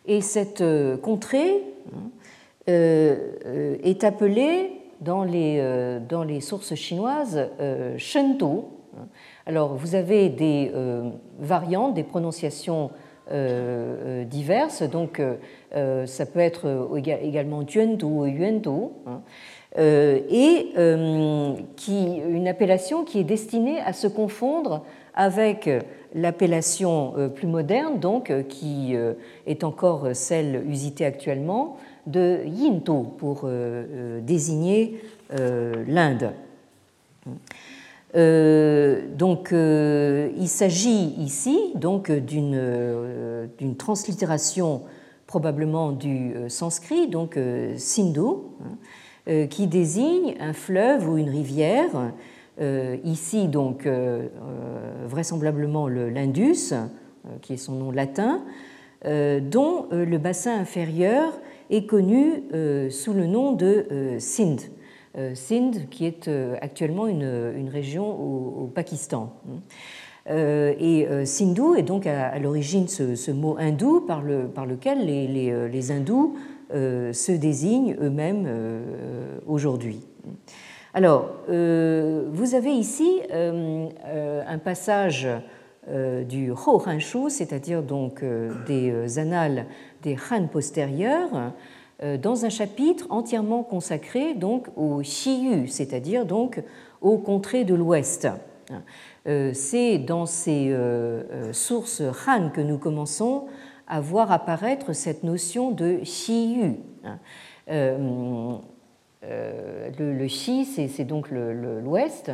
[0.05, 1.63] Et cette euh, contrée
[2.67, 7.47] est appelée dans les, dans les sources chinoises
[7.97, 8.65] Shenzhou.
[9.45, 10.71] Alors vous avez des
[11.39, 12.91] variantes, des prononciations
[13.29, 15.21] diverses, donc
[15.71, 16.89] ça peut être
[17.21, 18.91] également Juandu ou Yuandu.
[19.07, 19.21] Hein.
[19.77, 21.53] Euh, et euh,
[21.89, 25.69] une appellation qui est destinée à se confondre avec
[26.13, 28.95] l'appellation euh, plus moderne, donc qui
[29.45, 31.77] est encore celle usitée actuellement,
[32.07, 33.49] de Yinto pour
[34.21, 36.31] désigner l'Inde.
[38.15, 44.81] Donc, il s'agit ici donc d'une translittération
[45.27, 47.37] probablement du sanskrit, donc
[47.77, 48.77] Sindhu, hein,
[49.27, 52.11] euh, qui désigne un fleuve ou une rivière,
[52.61, 54.27] euh, ici donc euh,
[55.07, 56.75] vraisemblablement l'Indus,
[57.41, 58.43] qui est son nom latin,
[59.03, 61.33] dont le bassin inférieur
[61.71, 62.43] est connu
[62.91, 64.61] sous le nom de Sindh.
[65.33, 66.29] Sindh, qui est
[66.61, 69.33] actuellement une, région au, Pakistan.
[70.29, 76.35] et Sindhu est donc à, l'origine ce, mot hindou par, lequel les hindous
[76.73, 79.99] euh, se désignent eux-mêmes euh, aujourd'hui.
[80.95, 85.27] Alors, euh, vous avez ici un passage
[86.27, 88.23] du Ho Han c'est-à-dire donc
[88.65, 89.65] des annales
[90.01, 91.53] des Han postérieurs,
[92.01, 96.61] dans un chapitre entièrement consacré donc au Xiyu, c'est-à-dire donc
[97.01, 98.27] aux contrées de l'Ouest.
[99.25, 100.75] C'est dans ces
[101.53, 103.45] sources Han que nous commençons
[103.87, 106.75] à voir apparaître cette notion de Xiyu.
[107.69, 108.57] Euh,
[109.23, 112.31] euh, le, le Xi, c'est donc l'Ouest.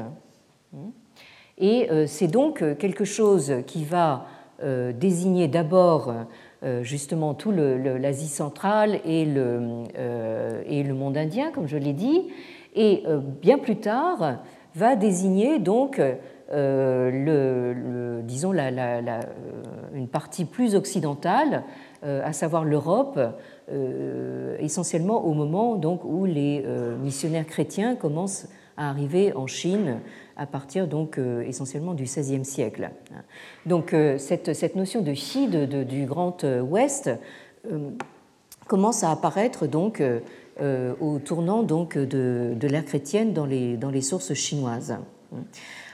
[1.58, 4.26] Et euh, c'est donc quelque chose qui va
[4.94, 6.14] désigner d'abord
[6.82, 9.84] justement tout l'Asie centrale et le,
[10.68, 12.30] et le monde indien, comme je l'ai dit,
[12.76, 13.04] et
[13.42, 14.40] bien plus tard
[14.76, 16.00] va désigner donc
[16.54, 19.22] euh, disons euh,
[19.94, 21.64] une partie plus occidentale,
[22.04, 23.20] euh, à savoir l'Europe,
[24.60, 26.66] essentiellement au moment donc, où les
[27.02, 30.00] missionnaires chrétiens commencent à arriver en Chine
[30.38, 32.90] à partir donc essentiellement du XVIe siècle.
[33.66, 37.12] Donc cette, cette notion de Xi de, du Grand Ouest
[38.68, 40.02] commence à apparaître donc
[40.60, 44.98] au tournant donc de, de l'ère chrétienne dans les, dans les sources chinoises.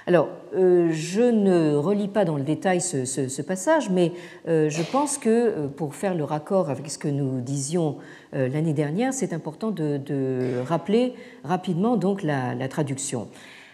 [0.08, 4.13] Alors, euh, je ne relis pas dans le détail ce, passage, mais
[4.48, 7.98] euh, je pense que euh, pour faire le raccord avec ce que nous disions
[8.32, 13.28] l'année dernière, c'est important de, rappeler rapidement donc la, traduction.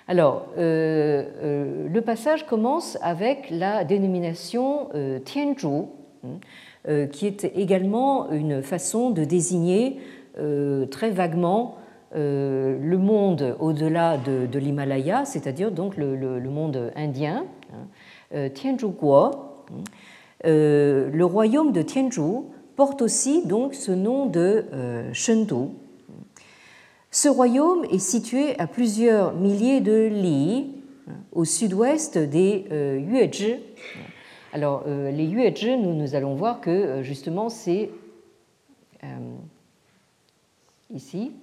[0.08, 4.90] Alors, le passage commence avec la dénomination
[5.26, 5.86] Tianzhu,
[6.24, 9.98] hein, qui est également une façon de désigner
[10.92, 11.78] très vaguement
[12.14, 17.46] le monde au-delà de, l'Himalaya, c'est-à-dire donc le, monde indien,
[18.34, 19.16] hein, Tianzhu Guo.
[19.16, 19.32] Hein,
[20.44, 22.44] le royaume de Tianzhu
[22.76, 25.70] porte aussi donc ce nom de euh, Shendu.
[27.12, 30.72] Ce royaume est situé à plusieurs milliers de li
[31.32, 33.58] au sud-ouest des euh, Yuezhi.
[34.52, 37.90] Alors, euh, les Yuezhi, nous, nous allons voir que justement c'est
[40.94, 41.34] ici,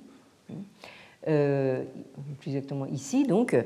[1.25, 3.57] plus exactement ici, donc,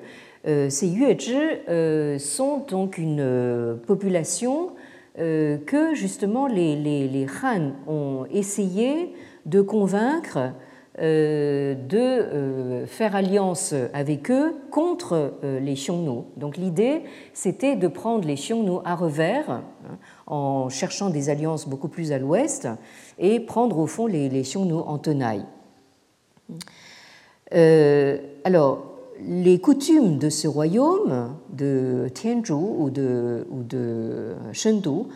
[0.44, 4.72] ces Yuezhi sont donc une population
[5.20, 9.14] euh, que justement les, Han ont essayé
[9.46, 10.52] de convaincre
[10.98, 16.22] euh, de euh, faire alliance avec eux contre les Xiongnu.
[16.36, 19.62] Donc l'idée, c'était de prendre les Xiongnu à revers, hein,
[20.26, 22.66] en cherchant des alliances beaucoup plus à l'ouest,
[23.20, 25.46] et prendre au fond les, les Xiongnu en tenaille.
[28.44, 35.08] Alors, les coutumes de ce royaume, de Tianzhu ou de, ou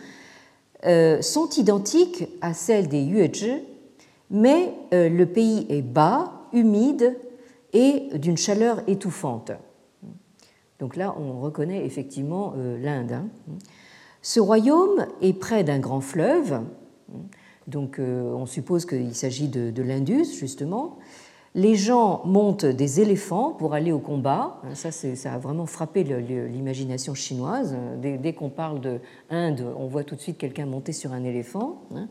[0.85, 3.61] euh, sont identiques à celles des Yuezhi,
[4.29, 7.17] mais euh, le pays est bas, humide
[7.73, 9.51] et d'une chaleur étouffante.
[10.79, 13.11] Donc là, on reconnaît effectivement euh, l'Inde.
[13.11, 13.27] Hein.
[14.21, 16.61] Ce royaume est près d'un grand fleuve,
[17.69, 20.97] donc on suppose qu'il s'agit de, l'Indus, justement,
[21.55, 24.61] les gens montent des éléphants pour aller au combat.
[24.73, 27.75] Ça, ça a vraiment frappé l'imagination chinoise.
[28.01, 28.99] Dès, qu'on parle de
[29.31, 31.81] on voit tout de suite quelqu'un monter sur un éléphant.
[31.95, 32.07] Hein.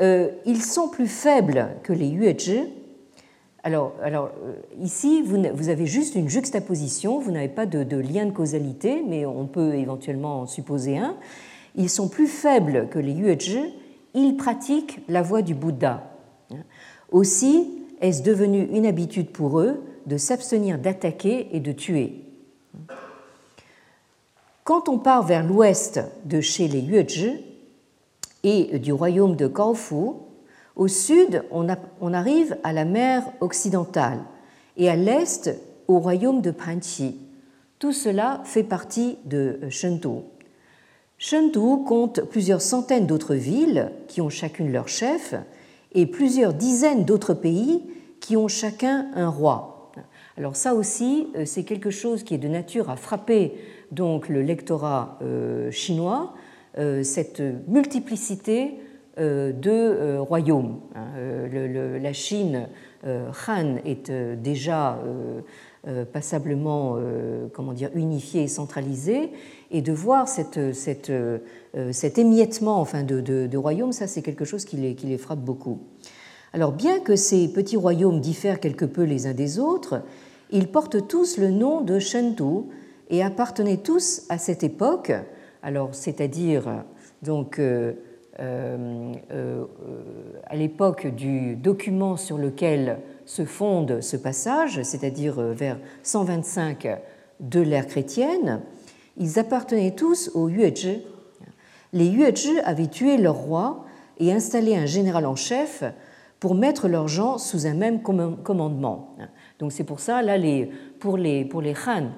[0.00, 2.64] Euh, ils sont plus faibles que les Yuezhi.
[3.62, 8.32] Alors, alors euh, ici, vous, avez juste une juxtaposition, vous n'avez pas de, lien de
[8.32, 11.16] causalité, mais on peut éventuellement en supposer un.
[11.76, 13.72] Ils sont plus faibles que les Yuezhi,
[14.14, 16.02] ils pratiquent la voie du Bouddha.
[17.10, 17.68] Aussi,
[18.00, 22.24] est-ce devenu une habitude pour eux de s'abstenir d'attaquer et de tuer?
[24.64, 27.34] Quand on part vers l'ouest de chez les Yuezhi
[28.42, 30.16] et du royaume de Gaofu,
[30.76, 34.20] au sud, on, arrive à la mer occidentale
[34.76, 35.54] et à l'est
[35.86, 37.16] au royaume de Panqi.
[37.78, 40.24] Tout cela fait partie de Shendu.
[41.26, 45.34] Shendu compte plusieurs centaines d'autres villes qui ont chacune leur chef
[45.94, 47.82] et plusieurs dizaines d'autres pays
[48.20, 49.90] qui ont chacun un roi.
[50.36, 53.54] Alors ça aussi, euh, c'est quelque chose qui est de nature à frapper
[53.90, 56.34] donc le lectorat euh, chinois,
[56.76, 58.74] euh, cette multiplicité
[59.16, 60.80] de royaumes.
[60.96, 61.06] Hein.
[62.02, 62.66] La Chine
[63.04, 64.98] Han est déjà
[66.12, 66.98] passablement
[67.52, 69.30] comment dire, unifiée et centralisée,
[69.74, 75.18] et de voir cette, cet émiettement enfin, de, royaumes, ça c'est quelque chose qui les,
[75.18, 75.80] frappe beaucoup.
[76.52, 80.02] Alors bien que ces petits royaumes diffèrent quelque peu les uns des autres,
[80.50, 82.68] ils portent tous le nom de Shentu
[83.10, 85.12] et appartenaient tous à cette époque,
[85.64, 86.84] alors c'est-à-dire
[87.22, 87.94] donc euh,
[88.38, 89.64] euh, euh,
[90.46, 97.00] à l'époque du document sur lequel se fonde ce passage, c'est-à-dire vers 125
[97.40, 98.60] de l'ère chrétienne,
[99.16, 101.02] ils appartenaient tous aux Yuezhi.
[101.92, 103.84] Les Yuezhi avaient tué leur roi
[104.18, 105.84] et installé un général en chef
[106.40, 109.16] pour mettre leurs gens sous un même commandement.
[109.58, 112.10] Donc c'est pour ça, là, les, pour, les, pour les hein,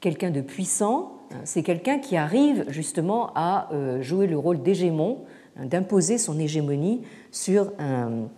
[0.00, 5.24] quelqu'un de puissant, hein, c'est quelqu'un qui arrive justement à euh, jouer le rôle d'hégémon,
[5.58, 8.28] hein, d'imposer son hégémonie sur une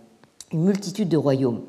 [0.63, 1.61] multitude de royaumes.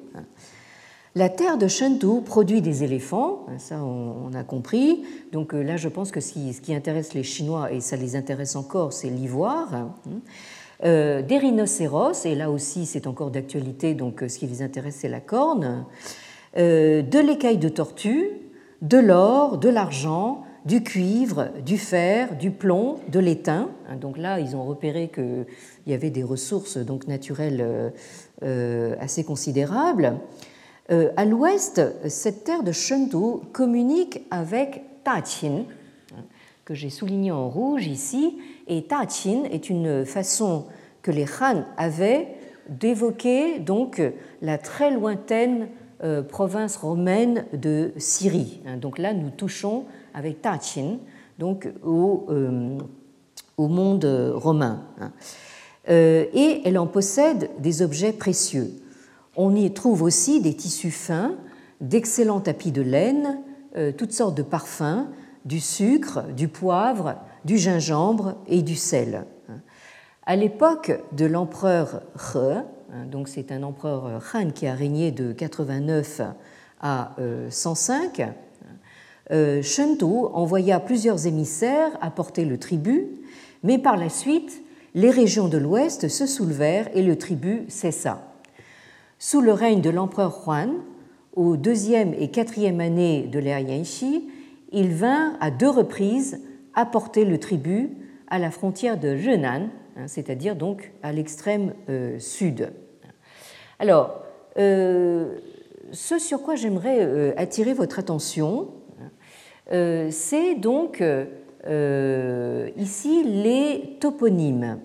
[1.16, 5.02] La terre de Shentu produit des éléphants, ça on, a compris.
[5.32, 8.54] Donc euh, là, je pense que ce qui intéresse les Chinois, et ça les intéresse
[8.54, 9.90] encore, c'est l'ivoire.
[10.84, 14.98] Euh, des rhinocéros, et là aussi c'est encore d'actualité, donc euh, ce qui les intéresse
[15.00, 15.84] c'est la corne,
[16.56, 18.30] de l'écaille de tortue,
[18.80, 23.68] de l'or, de l'argent, du cuivre, du fer, du plomb, de l'étain.
[23.88, 25.46] Hein, donc là, ils ont repéré qu'il
[25.88, 27.92] y avait des ressources donc naturelles
[28.42, 30.14] assez considérables.
[30.90, 35.64] À l'ouest, cette terre de Shendu communique avec hein,
[36.64, 40.66] que j'ai souligné en rouge ici, et Taqin est une façon
[41.02, 42.28] que les Han avaient
[42.68, 44.00] d'évoquer donc
[44.42, 45.68] la très lointaine
[46.02, 48.60] euh, province romaine de Syrie.
[48.66, 49.84] Hein, donc là, nous touchons
[50.14, 50.98] avec Taqin
[51.38, 52.78] donc au, euh,
[53.58, 54.84] monde romain.
[55.00, 55.12] Hein.
[55.88, 58.70] Euh, et elle en possède des objets précieux.
[59.42, 61.34] On y trouve aussi des tissus fins,
[61.80, 63.40] d'excellents tapis de laine,
[63.96, 65.06] toutes sortes de parfums,
[65.46, 67.14] du sucre, du poivre,
[67.46, 69.24] du gingembre et du sel.
[70.26, 75.32] À l'époque de l'empereur He, hein, donc c'est un empereur Han qui a régné de
[75.32, 76.20] 89
[76.82, 77.16] à
[77.48, 78.22] 105,
[79.62, 83.08] Shuntu envoya plusieurs émissaires apporter le tribut,
[83.62, 84.62] mais par la suite,
[84.94, 88.26] les régions de l'Ouest se soulevèrent et le tribut cessa.
[89.22, 90.76] Sous le règne de l'empereur Huan,
[91.34, 94.30] aux deuxième et quatrième années de l'ère Yanxi,
[94.72, 96.40] il vint à deux reprises
[96.72, 97.90] apporter le tribut
[98.28, 99.68] à la frontière de Henan,
[99.98, 102.72] hein, c'est-à-dire donc à l'extrême euh, sud.
[103.78, 104.22] Alors,
[104.56, 105.36] euh,
[105.92, 108.68] ce sur quoi j'aimerais euh, attirer votre attention,
[109.70, 111.04] c'est donc
[112.76, 114.78] ici les toponymes.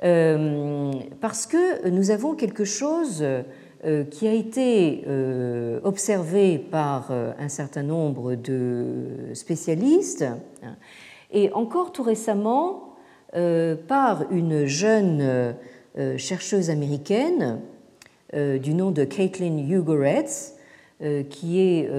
[0.00, 3.24] Parce que nous avons quelque chose
[3.86, 10.24] euh, qui a été euh, observé par euh, un certain nombre de spécialistes
[11.30, 12.94] et encore tout récemment
[13.88, 15.56] par une jeune
[16.16, 17.58] chercheuse américaine
[18.32, 20.54] du nom de Caitlin Ugoretz,
[21.30, 21.90] qui est,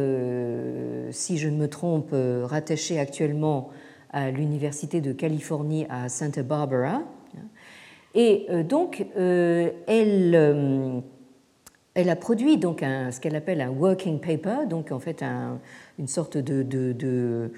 [1.12, 3.70] si je ne me trompe, rattachée actuellement
[4.12, 7.02] à l'Université de Californie à Santa Barbara.
[8.16, 11.04] Et donc, elle
[11.96, 15.24] elle a produit donc ce qu'elle appelle un working paper, donc en fait
[15.98, 17.52] une sorte de,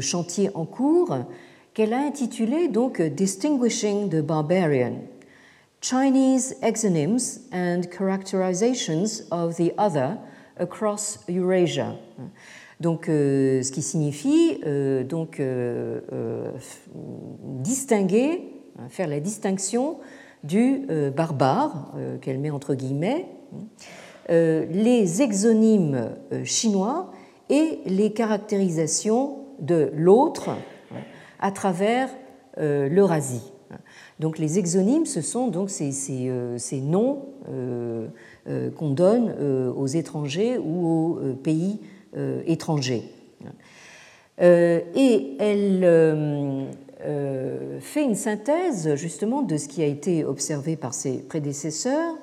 [0.00, 1.16] chantier en cours
[1.74, 5.02] qu'elle a intitulé donc Distinguishing the Barbarian,
[5.80, 10.16] Chinese Exonyms and Characterizations of the Other
[10.58, 11.94] Across Eurasia.
[12.80, 16.00] Donc, euh, ce qui signifie euh, donc euh,
[17.42, 18.53] distinguer,
[18.88, 19.98] faire la distinction
[20.42, 23.26] du barbare qu'elle met entre guillemets
[24.30, 27.12] euh, les exonymes euh, chinois
[27.50, 30.50] et les caractérisations de l'autre
[31.40, 32.08] à travers
[32.56, 33.52] euh, l'Eurasie.
[34.18, 37.26] Donc les exonymes, ce sont donc ces, ces, noms
[38.78, 39.34] qu'on donne
[39.76, 41.80] aux étrangers ou aux pays
[42.46, 43.02] étrangers.
[44.40, 46.68] Et elle
[47.80, 52.14] fait une synthèse justement de ce qui a été observé par ses prédécesseurs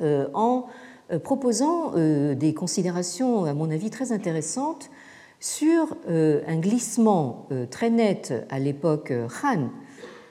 [0.00, 0.66] euh, en
[1.12, 4.90] euh, proposant euh, des considérations, à mon avis, très intéressantes
[5.38, 9.68] sur un glissement très net à l'époque Han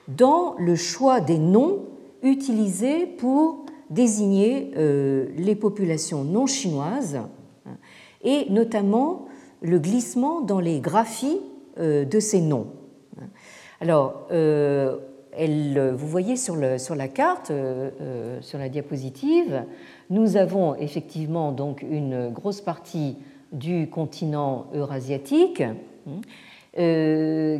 [0.08, 1.86] dans le choix des noms
[2.24, 4.72] utilisés pour désigner
[5.38, 7.20] les populations non chinoises
[8.24, 9.28] et notamment
[9.62, 11.42] le glissement dans les graphies
[11.78, 12.72] de ces noms.
[13.84, 14.96] Alors, euh,
[15.38, 19.66] vous voyez sur, la carte, euh, euh, sur la diapositive,
[20.10, 23.18] nous avons effectivement donc une grosse partie
[23.52, 25.64] du continent eurasiatique
[26.08, 26.22] hein,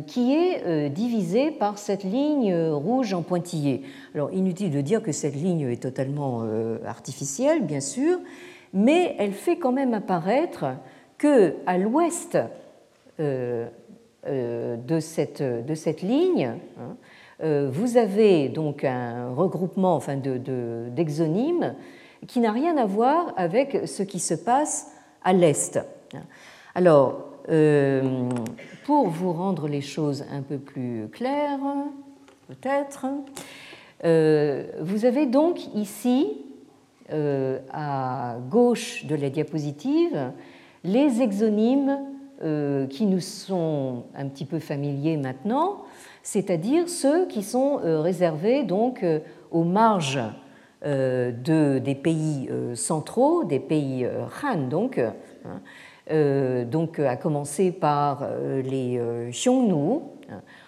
[0.06, 3.82] qui est divisée par cette ligne rouge en pointillé.
[4.14, 6.42] Alors inutile de dire que cette ligne est totalement
[6.86, 8.18] artificielle, bien sûr,
[8.72, 10.64] mais elle fait quand même apparaître
[11.18, 12.38] que à l'ouest
[14.26, 16.96] de, cette, ligne, hein,
[17.42, 21.74] euh, vous avez donc un regroupement enfin, d'exonymes
[22.26, 25.78] qui n'a rien à voir avec ce qui se passe à l'est.
[26.74, 28.28] Alors, euh,
[28.84, 31.60] pour vous rendre les choses un peu plus claires,
[32.48, 33.06] peut-être,
[34.04, 36.38] euh, vous avez donc ici,
[37.72, 40.32] à gauche de la diapositive,
[40.84, 41.98] les exonymes
[42.90, 45.84] qui nous sont un petit peu familiers maintenant,
[46.24, 49.20] c'est-à-dire ceux qui sont euh, réservés donc euh,
[49.50, 50.18] aux marges
[50.84, 54.08] euh, de, des pays centraux, des pays
[54.42, 58.26] Han donc, hein, donc à commencer par
[58.62, 60.00] les Xiongnu.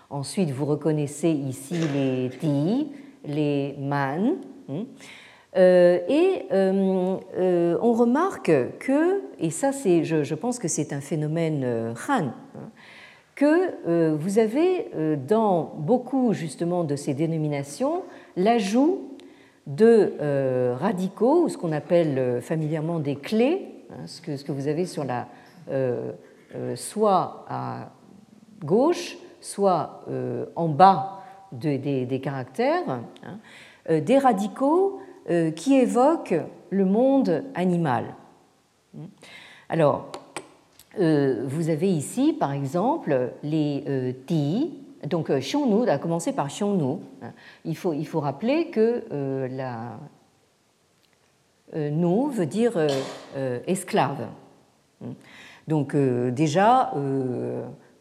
[0.09, 2.93] Ensuite, vous reconnaissez ici les Ti,
[3.27, 4.37] les Man.
[4.71, 4.85] Hein.
[5.57, 12.71] Et on remarque que, et ça c'est, je, pense que c'est un phénomène Han, hein,
[13.37, 18.03] que euh, vous avez euh, dans beaucoup justement de ces dénominations
[18.35, 19.13] l'ajout
[19.67, 24.87] de euh, radicaux, ou ce qu'on appelle familièrement des clés, hein, ce, que, vous avez
[24.87, 25.29] sur la,
[26.77, 27.91] soit à
[28.65, 30.05] gauche, soit
[30.55, 35.01] en bas des, caractères, hein, des radicaux
[35.57, 38.15] qui évoquent le monde animal.
[39.69, 40.11] Alors,
[40.99, 44.75] euh, vous avez ici, par exemple, les euh, ti.
[45.09, 46.99] Donc, euh, Xiongnu a commencé par Xiongnu.
[47.65, 49.05] Il faut, il faut rappeler que
[49.51, 49.99] la
[51.75, 52.79] nu veut dire
[53.67, 54.29] esclave.
[55.67, 56.93] Donc déjà,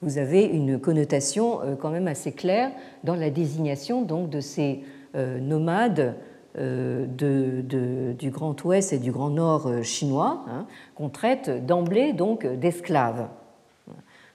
[0.01, 2.71] vous avez une connotation quand même assez claire
[3.03, 4.83] dans la désignation donc, de ces
[5.15, 6.15] nomades
[6.57, 13.27] du Grand Ouest et du Grand Nord chinois, hein, qu'on traite d'emblée donc d'esclaves.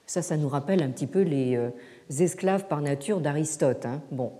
[0.05, 1.57] Ça, ça nous rappelle un petit peu les
[2.19, 3.85] esclaves par nature d'Aristote.
[3.85, 4.01] Hein.
[4.11, 4.31] Bon.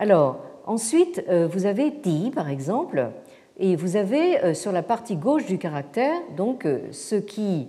[0.00, 3.10] Alors, ensuite, euh, vous avez ti, par exemple,
[3.58, 7.68] et vous avez euh, sur la partie gauche du caractère, donc euh, ce qui,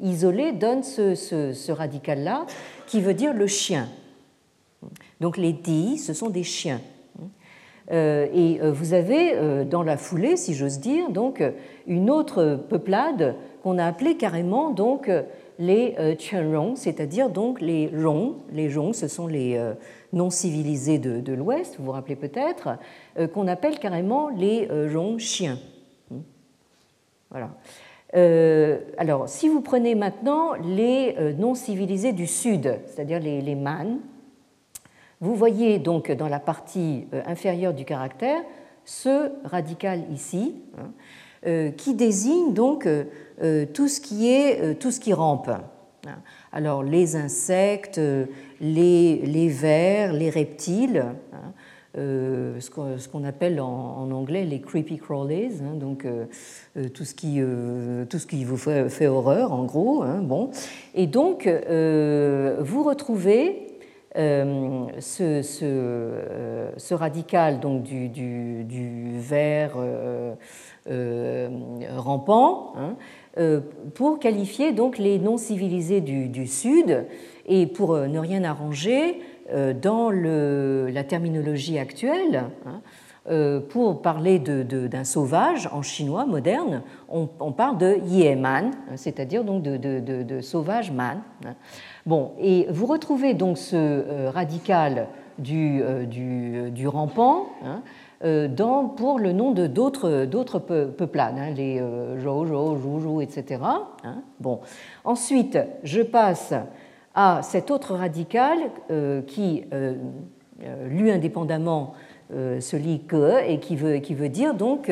[0.00, 2.44] isolé, donne ce, radical-là,
[2.88, 3.88] qui veut dire le chien.
[5.20, 6.80] Donc les ti, ce sont des chiens.
[7.90, 11.42] Et vous avez dans la foulée, si j'ose dire, donc
[11.86, 15.08] une autre peuplade qu'on a appelée carrément donc
[15.58, 18.34] les euh, c'est-à-dire donc les Rong.
[18.52, 19.74] Les Rong, ce sont les euh,
[20.12, 22.78] non civilisés de, l'Ouest, vous vous rappelez peut-être,
[23.18, 25.58] euh, qu'on appelle carrément les euh, Rong chiens.
[26.10, 26.20] Hmm.
[27.30, 27.50] Voilà.
[28.98, 33.98] alors, si vous prenez maintenant les non civilisés du Sud, c'est-à-dire les, les Man,
[35.20, 38.42] vous voyez donc dans la partie inférieure du caractère
[38.84, 42.86] ce radical ici, hein, qui désigne donc
[43.42, 45.50] euh, tout ce qui est euh, tout ce qui rampe.
[46.52, 48.00] Alors les insectes,
[48.60, 51.52] les, les vers, les reptiles, hein,
[51.98, 56.06] euh, ce qu'on appelle en, anglais les creepy crawlies, hein, donc
[56.94, 57.40] tout, ce qui,
[58.08, 60.04] tout ce qui vous fait, horreur en gros.
[60.04, 60.50] Hein, bon.
[60.94, 63.75] Et donc vous retrouvez
[64.16, 69.76] ce, ce, ce, radical donc, du, du, du ver
[71.96, 72.72] rampant.
[72.76, 72.96] Hein,
[73.38, 73.60] euh,
[73.94, 77.04] pour qualifier donc les non civilisés du, Sud
[77.46, 79.20] et pour euh, ne rien arranger
[79.52, 82.44] euh, dans la terminologie actuelle.
[82.64, 82.80] Hein,
[83.70, 90.92] pour parler d'un sauvage en chinois moderne, on, parle de yeman, c'est-à-dire donc de, sauvage
[90.92, 91.20] man.
[91.44, 91.54] Hein.
[92.04, 95.08] Bon, et vous retrouvez donc ce radical
[95.38, 97.46] du, du rampant.
[97.64, 97.82] Hein,
[98.24, 103.60] euh, dans, pour le nom de d'autres peuplades, hein, les euh, Zhou, Zhou, etc.
[103.62, 104.22] Hein.
[104.40, 104.60] Bon.
[105.04, 106.54] Ensuite, je passe
[107.14, 108.58] à cet autre radical
[108.90, 109.64] euh, qui,
[110.88, 111.92] lu indépendamment,
[112.30, 114.90] se lit que et qui veut, qui veut dire donc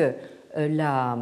[0.55, 1.17] la,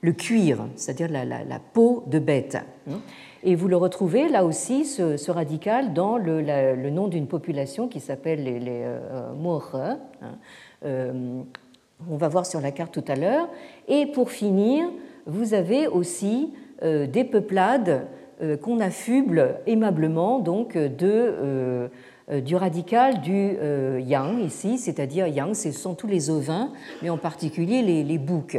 [0.00, 2.58] le cuir, c'est-à-dire la, la, peau de bête.
[2.90, 2.98] Hein.
[3.44, 8.00] Et vous le retrouvez là aussi, ce, radical, dans le, le nom d'une population qui
[8.00, 8.84] s'appelle les, les
[10.84, 11.42] euh,
[12.10, 13.48] on va voir sur la carte tout à l'heure.
[13.88, 14.84] Et pour finir,
[15.26, 16.52] vous avez aussi
[16.82, 18.06] euh, des peuplades
[18.42, 21.88] euh, qu'on affuble aimablement donc de
[22.30, 23.56] du radical du
[24.00, 28.58] yang ici, c'est-à-dire yang, ce sont tous les ovins, mais en particulier les, boucs.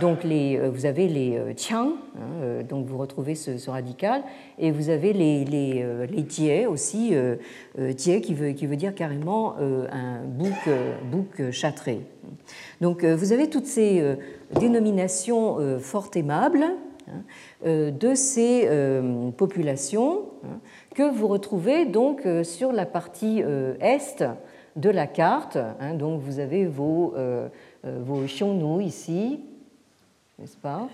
[0.00, 4.22] Donc les, euh, vous avez les tiang, euh, hein, euh, donc vous retrouvez ce, radical,
[4.58, 7.14] et vous avez les, les, aussi,
[7.96, 10.68] tie qui veut, qui veut dire carrément un bouc,
[11.10, 12.00] bouc châtré.
[12.80, 14.02] Donc vous avez toutes ces
[14.58, 16.64] dénominations fort aimables
[17.08, 18.68] hein, de ces
[19.36, 20.58] populations hein,
[20.96, 23.42] que vous retrouvez donc sur la partie
[23.80, 24.24] est
[24.76, 25.58] de la carte.
[25.98, 27.14] donc vous avez vos,
[27.84, 29.40] vos Xiongnu ici,
[30.38, 30.88] n'est-ce pas?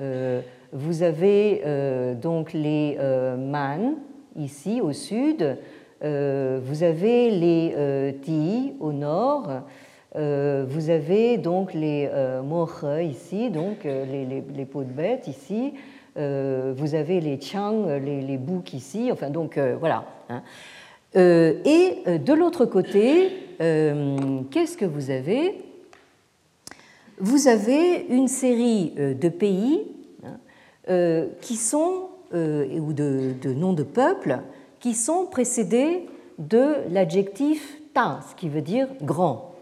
[0.00, 0.40] Euh,
[0.72, 3.94] Vous avez euh, donc les euh, Man
[4.36, 5.56] ici au sud,
[6.00, 9.50] vous avez les Ti au nord,
[10.14, 12.08] vous avez donc les
[12.44, 15.74] Moche ici, donc les, les, peaux de bête ici,
[16.18, 20.04] vous avez les Chiang, les, les boucs ici, enfin donc voilà.
[20.28, 20.42] Hein.
[21.14, 25.54] et de l'autre côté, qu'est-ce que vous avez?
[27.20, 29.82] Vous avez une série euh, de pays
[30.24, 30.38] hein,
[30.88, 34.38] euh, qui sont, euh, ou de, noms de peuples,
[34.78, 36.06] qui sont précédés
[36.38, 39.54] de l'adjectif ta, ce qui veut dire grand.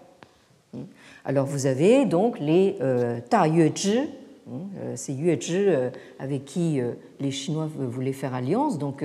[1.25, 2.77] Alors vous avez donc les
[3.31, 4.01] ta yuezhi,
[4.51, 5.69] hein, ces yuezhi
[6.19, 6.81] avec qui
[7.21, 9.05] les Chinois voulaient faire alliance, donc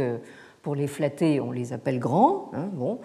[0.61, 2.51] pour les flatter, on les appelle grands.
[2.53, 2.99] Hein, bon.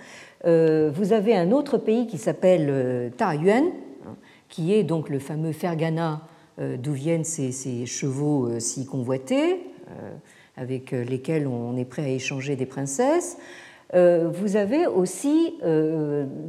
[0.45, 3.64] vous avez un autre pays qui s'appelle Ta Yuan,
[4.49, 6.22] qui est donc le fameux Fergana
[6.59, 9.61] euh, d'où viennent ces, chevaux euh, si convoités,
[9.91, 10.14] euh,
[10.57, 13.37] avec lesquels on est prêt à échanger des princesses.
[13.93, 15.59] Vous avez aussi,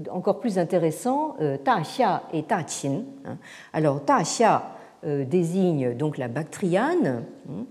[0.10, 1.36] encore plus intéressant,
[1.66, 3.04] Ta Xia et Ta Qin.
[3.26, 3.38] Hein.
[3.74, 7.24] Alors, Ta Xia désigne donc la Bactriane.
[7.50, 7.66] Hein,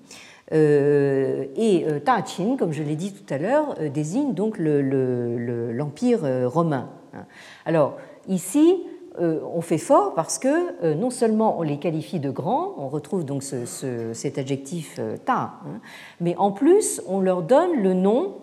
[0.53, 6.89] et Ta Qin, comme je l'ai dit tout à l'heure, désigne donc l'Empire romain.
[7.15, 7.25] Hein.
[7.65, 7.97] Alors,
[8.29, 8.77] ici,
[9.19, 13.43] on fait fort parce que non seulement on les qualifie de grands, on retrouve donc
[13.43, 15.81] cet adjectif ta, hein,
[16.21, 18.35] mais en plus on leur donne le nom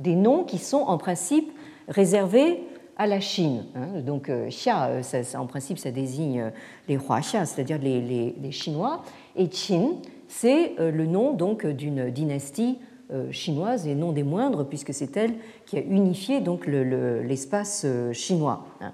[0.00, 1.52] des noms qui sont en principe
[1.86, 2.64] réservés
[3.02, 3.64] à la Chine.
[3.74, 4.00] Hein.
[4.00, 5.00] Donc Xia,
[5.34, 6.52] en principe, ça désigne
[6.88, 9.02] les rois Xia, c'est-à-dire les, Chinois,
[9.36, 9.96] et Qin,
[10.28, 12.78] c'est le nom donc d'une dynastie
[13.12, 15.34] euh, chinoise et non des moindres, puisque c'est elle
[15.66, 18.64] qui a unifié donc l'espace euh, chinois.
[18.80, 18.92] Hein.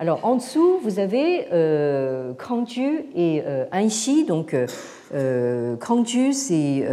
[0.00, 4.24] Alors en dessous, vous avez euh, Kangju et euh, Anxi.
[4.24, 4.56] Donc
[5.12, 6.86] euh, Kangju, c'est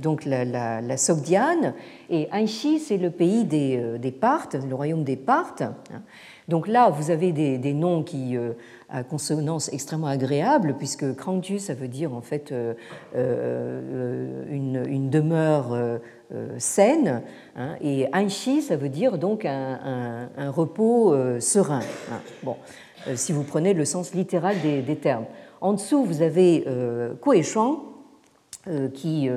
[0.00, 1.74] donc la, Sogdiane,
[2.10, 5.64] et Anxi, c'est le pays des, des Parthes, le royaume des Parthes.
[6.48, 8.36] Donc là, vous avez des, noms qui
[8.88, 12.74] à consonance extrêmement agréable, puisque Krangju, ça veut dire en fait euh,
[13.16, 15.98] euh, une, demeure euh,
[16.58, 17.22] saine,
[17.56, 21.82] hein, et Anxi, ça veut dire donc un, repos serein.
[22.12, 22.20] Hein.
[22.42, 22.56] Bon,
[23.14, 25.26] si vous prenez le sens littéral des, termes.
[25.60, 26.64] En dessous, vous avez
[27.22, 27.78] Kueshuang,
[28.94, 29.28] qui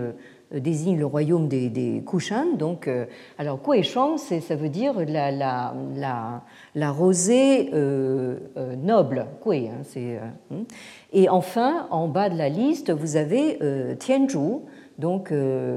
[0.53, 2.55] euh, désigne le royaume des, des Kushan.
[2.57, 3.05] Donc, euh,
[3.37, 8.37] alors, Kueshang, ça veut dire la, rosée euh,
[8.77, 9.27] noble.
[9.43, 10.63] Kue, hein, hmm.
[11.13, 13.59] Et enfin, en bas de la liste, vous avez
[13.99, 14.61] Tianzhu,
[14.99, 15.33] donc,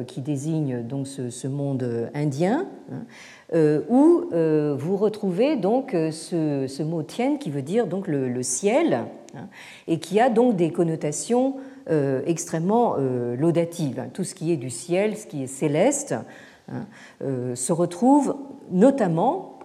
[0.06, 7.50] qui désigne donc ce, monde indien, hein, où vous retrouvez donc ce, mot Tien qui
[7.50, 9.04] veut dire donc le, ciel,
[9.34, 9.48] hein,
[9.88, 11.56] et qui a donc des connotations
[11.90, 14.04] euh, extrêmement euh, laudative.
[14.12, 16.14] Tout ce qui est du ciel, ce qui est céleste,
[16.70, 16.86] hein,
[17.24, 18.36] euh, se retrouve
[18.70, 19.58] notamment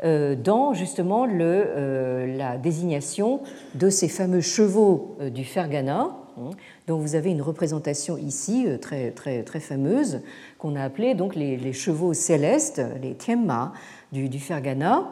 [0.00, 3.40] dans justement la désignation
[3.74, 6.10] de ces fameux chevaux du Fergana,
[6.46, 6.50] hein,
[6.86, 10.20] dont vous avez une représentation ici très, très, très fameuse,
[10.58, 13.72] qu'on a appelée donc les, chevaux célestes, les Tiemma
[14.12, 15.08] du, Fergana.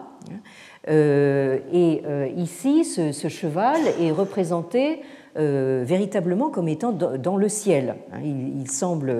[0.89, 2.03] et
[2.37, 5.03] ici, ce, cheval est représenté
[5.39, 7.97] euh, véritablement comme étant dans le ciel.
[8.11, 9.11] Hein, il, semble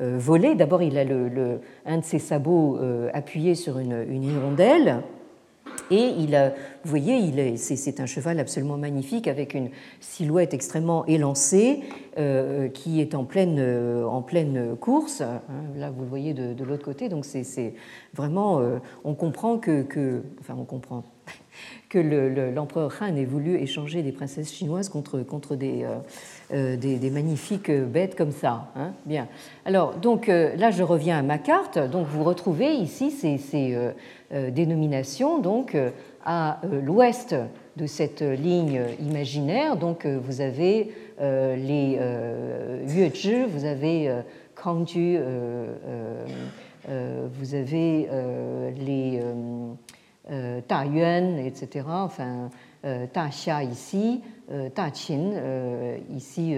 [0.00, 0.56] euh, voler.
[0.56, 1.04] D'abord, il a
[1.86, 5.02] un de ses sabots euh, appuyé sur une, hirondelle.
[5.90, 6.52] Et il
[6.84, 9.70] vous voyez, c'est un cheval absolument magnifique avec une
[10.00, 11.80] silhouette extrêmement élancée
[12.74, 13.60] qui est en pleine,
[14.04, 15.20] en pleine course.
[15.20, 15.40] Hein,
[15.76, 17.08] là, vous le voyez de, l'autre côté.
[17.08, 17.74] Donc, c'est
[18.14, 18.62] vraiment,
[19.04, 21.04] on comprend que, enfin, on comprend
[21.88, 21.98] que
[22.54, 25.86] l'empereur Han ait voulu échanger des princesses chinoises contre, contre des,
[26.52, 28.70] euh, euh, des, magnifiques bêtes comme ça.
[28.76, 28.92] Hein.
[29.06, 29.28] Bien.
[29.64, 31.78] Alors, donc euh, là, je reviens à ma carte.
[31.78, 33.38] Donc, vous retrouvez ici ces,
[34.30, 35.76] dénominations donc,
[36.24, 37.34] à l'ouest
[37.76, 39.76] de cette ligne imaginaire.
[39.76, 41.98] Donc, vous avez les
[42.86, 44.12] Yuezhi, vous avez
[44.54, 45.18] Kangju,
[46.86, 48.08] vous avez
[48.78, 49.20] les
[50.30, 51.86] euh, Ta Yuan, etc.
[51.88, 52.50] Enfin,
[52.84, 53.30] euh, Ta
[53.62, 54.20] ici,
[54.50, 55.32] euh, Ta Qin
[56.14, 56.56] ici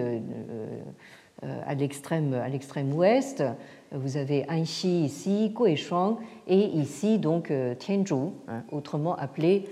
[1.43, 3.43] à l'extrême à l'extrême ouest.
[3.91, 9.69] Vous avez Anxi ici, Kuishuang et ici donc Tianzhu, hein, autrement appelé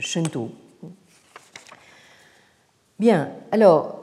[0.00, 0.50] Shenzhou.
[2.98, 3.98] Bien, alors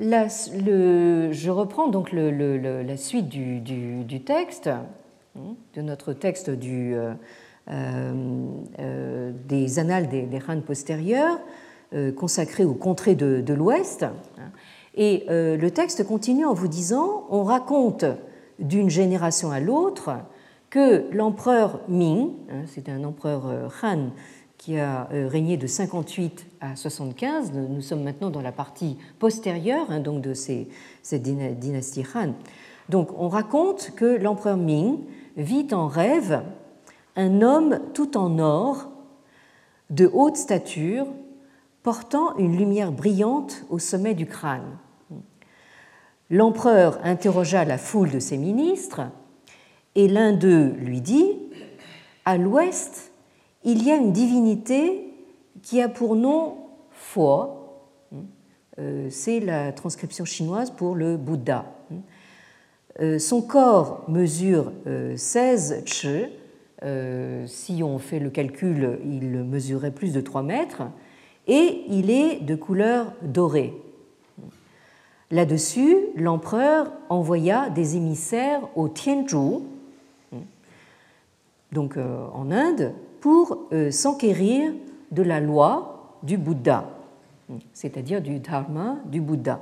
[0.00, 4.70] je reprends donc la suite du, texte
[5.74, 7.14] de notre texte du, euh, euh,
[7.68, 11.38] des annales des, des Han postérieurs,
[11.92, 14.06] euh, consacré aux contrées de, l'Ouest.
[14.94, 18.04] Et le texte continue en vous disant, on raconte
[18.58, 20.10] d'une génération à l'autre
[20.70, 24.10] que l'empereur Ming, hein, c'est un empereur Han
[24.56, 30.00] qui a régné de 58 à 75, nous sommes maintenant dans la partie postérieure hein,
[30.00, 30.68] donc de ces,
[31.02, 32.32] cette dynastie Han.
[32.88, 34.98] Donc on raconte que l'empereur Ming
[35.36, 36.42] vit en rêve
[37.18, 38.90] un homme tout en or,
[39.90, 41.06] de haute stature,
[41.82, 44.78] portant une lumière brillante au sommet du crâne.
[46.30, 49.02] L'empereur interrogea la foule de ses ministres,
[49.96, 51.36] et l'un d'eux lui dit,
[52.24, 53.10] À l'ouest,
[53.64, 55.12] il y a une divinité
[55.62, 56.56] qui a pour nom
[56.92, 57.48] Fo,
[58.78, 61.64] euh, c'est la transcription chinoise pour le Bouddha.
[63.00, 64.72] Euh, son corps mesure
[65.16, 66.26] 16 euh, chi.
[66.84, 70.82] Euh, si on fait le calcul, il mesurait plus de 3 mètres.
[71.46, 73.74] Et il est de couleur dorée.
[75.30, 79.60] Là-dessus, l'empereur envoya des émissaires au Tianzhu,
[81.72, 84.72] donc en Inde, pour s'enquérir
[85.10, 86.88] de la loi du Bouddha,
[87.74, 89.60] c'est-à-dire du Dharma du Bouddha.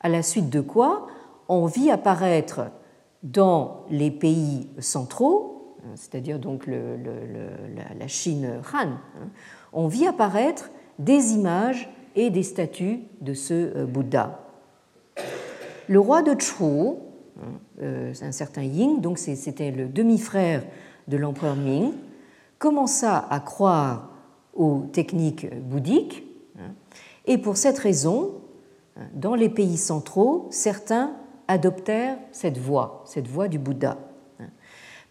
[0.00, 1.06] À la suite de quoi,
[1.48, 2.70] on vit apparaître
[3.22, 5.59] dans les pays centraux
[5.94, 8.98] c'est-à-dire donc la, Chine Han, hein,
[9.72, 14.40] on vit apparaître des images et des statues de ce Bouddha.
[15.88, 20.64] Le roi de Chu, hein, un certain Ying, donc c'était le demi-frère
[21.08, 21.92] de l'empereur Ming,
[22.58, 24.10] commença à croire
[24.54, 26.24] aux techniques bouddhiques,
[26.58, 26.72] hein,
[27.26, 28.40] et pour cette raison,
[29.14, 31.12] dans les pays centraux, certains
[31.48, 33.96] adoptèrent cette voie, cette voie du Bouddha.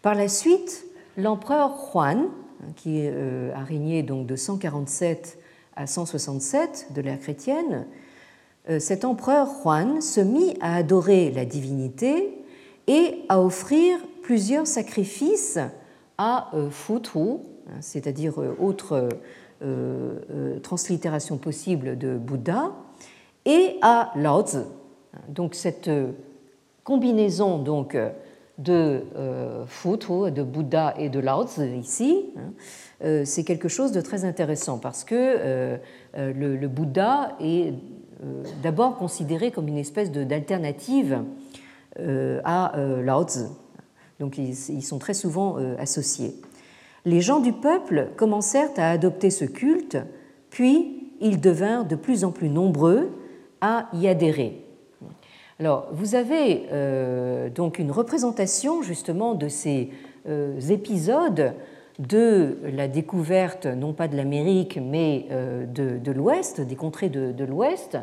[0.02, 0.86] Par la suite,
[1.18, 2.28] l'empereur Huan,
[2.76, 5.38] qui euh, a régné donc de 147
[5.76, 7.86] à 167 de l'ère chrétienne,
[8.70, 12.32] euh, cet empereur Huan se mit à adorer la divinité
[12.86, 15.58] et à offrir plusieurs sacrifices
[16.16, 17.32] à euh, Futru,
[17.68, 19.08] hein, c'est-à-dire autre
[20.62, 22.72] translittération possible de Bouddha,
[23.44, 24.62] et à Laozi.
[25.28, 25.90] Donc cette
[26.82, 27.94] combinaison donc
[28.60, 29.64] de euh,
[30.30, 32.52] de Bouddha et de Laozi ici, hein,
[33.02, 35.78] euh, c'est quelque chose de très intéressant parce que euh,
[36.14, 37.74] le, Bouddha est
[38.62, 41.22] d'abord considéré comme une espèce d'alternative
[41.98, 43.46] à Laozi.
[44.18, 46.34] Donc ils, sont très souvent associés.
[47.06, 49.96] Les gens du peuple commencèrent à adopter ce culte,
[50.50, 53.10] puis ils devinrent de plus en plus nombreux
[53.62, 54.69] à y adhérer.
[55.60, 59.90] Alors, vous avez euh, donc une représentation justement de ces
[60.26, 61.52] euh, épisodes
[61.98, 67.98] de la découverte, non pas de l'Amérique, mais euh, de, l'Ouest, des contrées de, l'Ouest,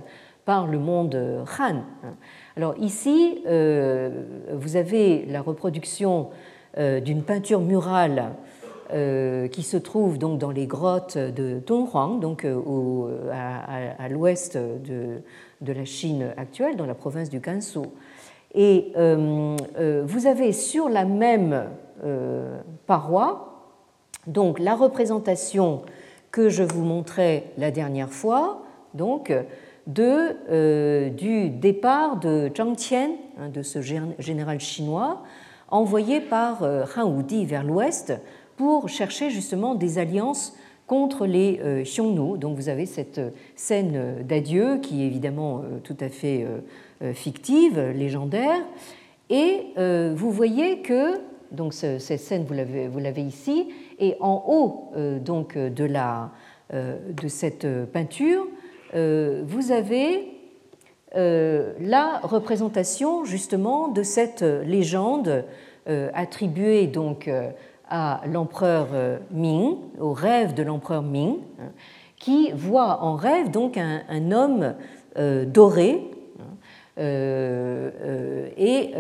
[0.46, 1.16] par le monde
[1.60, 1.82] Han.
[2.56, 6.30] Alors ici, vous avez la reproduction
[6.78, 8.36] d'une peinture murale
[9.52, 15.22] qui se trouve donc dans les grottes de Donghuang, donc à l'ouest de,
[15.62, 17.80] de la Chine actuelle, dans la province du Gansu.
[18.54, 21.66] Et euh, euh, vous avez sur la même
[22.04, 23.44] euh, paroi
[24.26, 25.84] donc la représentation
[26.32, 28.62] que je vous montrais la dernière fois,
[28.94, 29.34] donc
[29.88, 35.24] de, du départ de Zhang Qian, hein, de ce général chinois,
[35.70, 36.62] envoyé par
[36.98, 38.14] Han Wudi vers l'ouest
[38.58, 40.54] pour chercher justement des alliances
[40.88, 41.84] contre les euh.
[42.38, 46.48] Donc vous avez cette euh, scène d'adieu qui est évidemment euh, tout à fait
[47.14, 48.60] fictive, légendaire.
[49.30, 49.68] Et
[50.16, 51.20] vous voyez que
[51.52, 53.68] donc cette scène vous l'avez vous l'avez ici
[54.00, 56.32] et en haut donc de la
[56.74, 58.48] de cette peinture
[58.94, 60.28] vous avez
[61.14, 65.44] la représentation justement de cette légende
[66.14, 67.30] attribuée donc
[67.90, 71.72] à l'empereur euh, Ming, au rêve de l'empereur Ming, hein,
[72.18, 74.76] qui voit en rêve donc un, homme
[75.18, 76.10] euh, doré
[76.40, 76.44] hein,
[77.00, 78.94] euh, et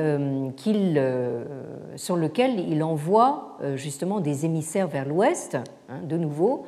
[1.96, 5.58] sur lequel il envoie justement des émissaires vers l'ouest,
[5.90, 6.66] hein, de nouveau,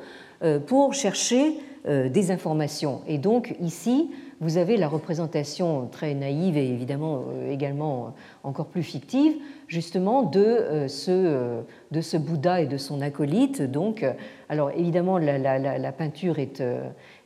[0.66, 1.54] pour chercher
[1.86, 3.02] des informations.
[3.06, 4.10] Et donc ici,
[4.40, 9.34] vous avez la représentation très naïve et évidemment également encore plus fictive
[9.70, 11.62] justement de euh, ce, euh,
[11.92, 13.62] de ce Bouddha et de son acolyte.
[13.62, 14.12] Donc, euh,
[14.48, 16.62] alors évidemment, la, peinture est,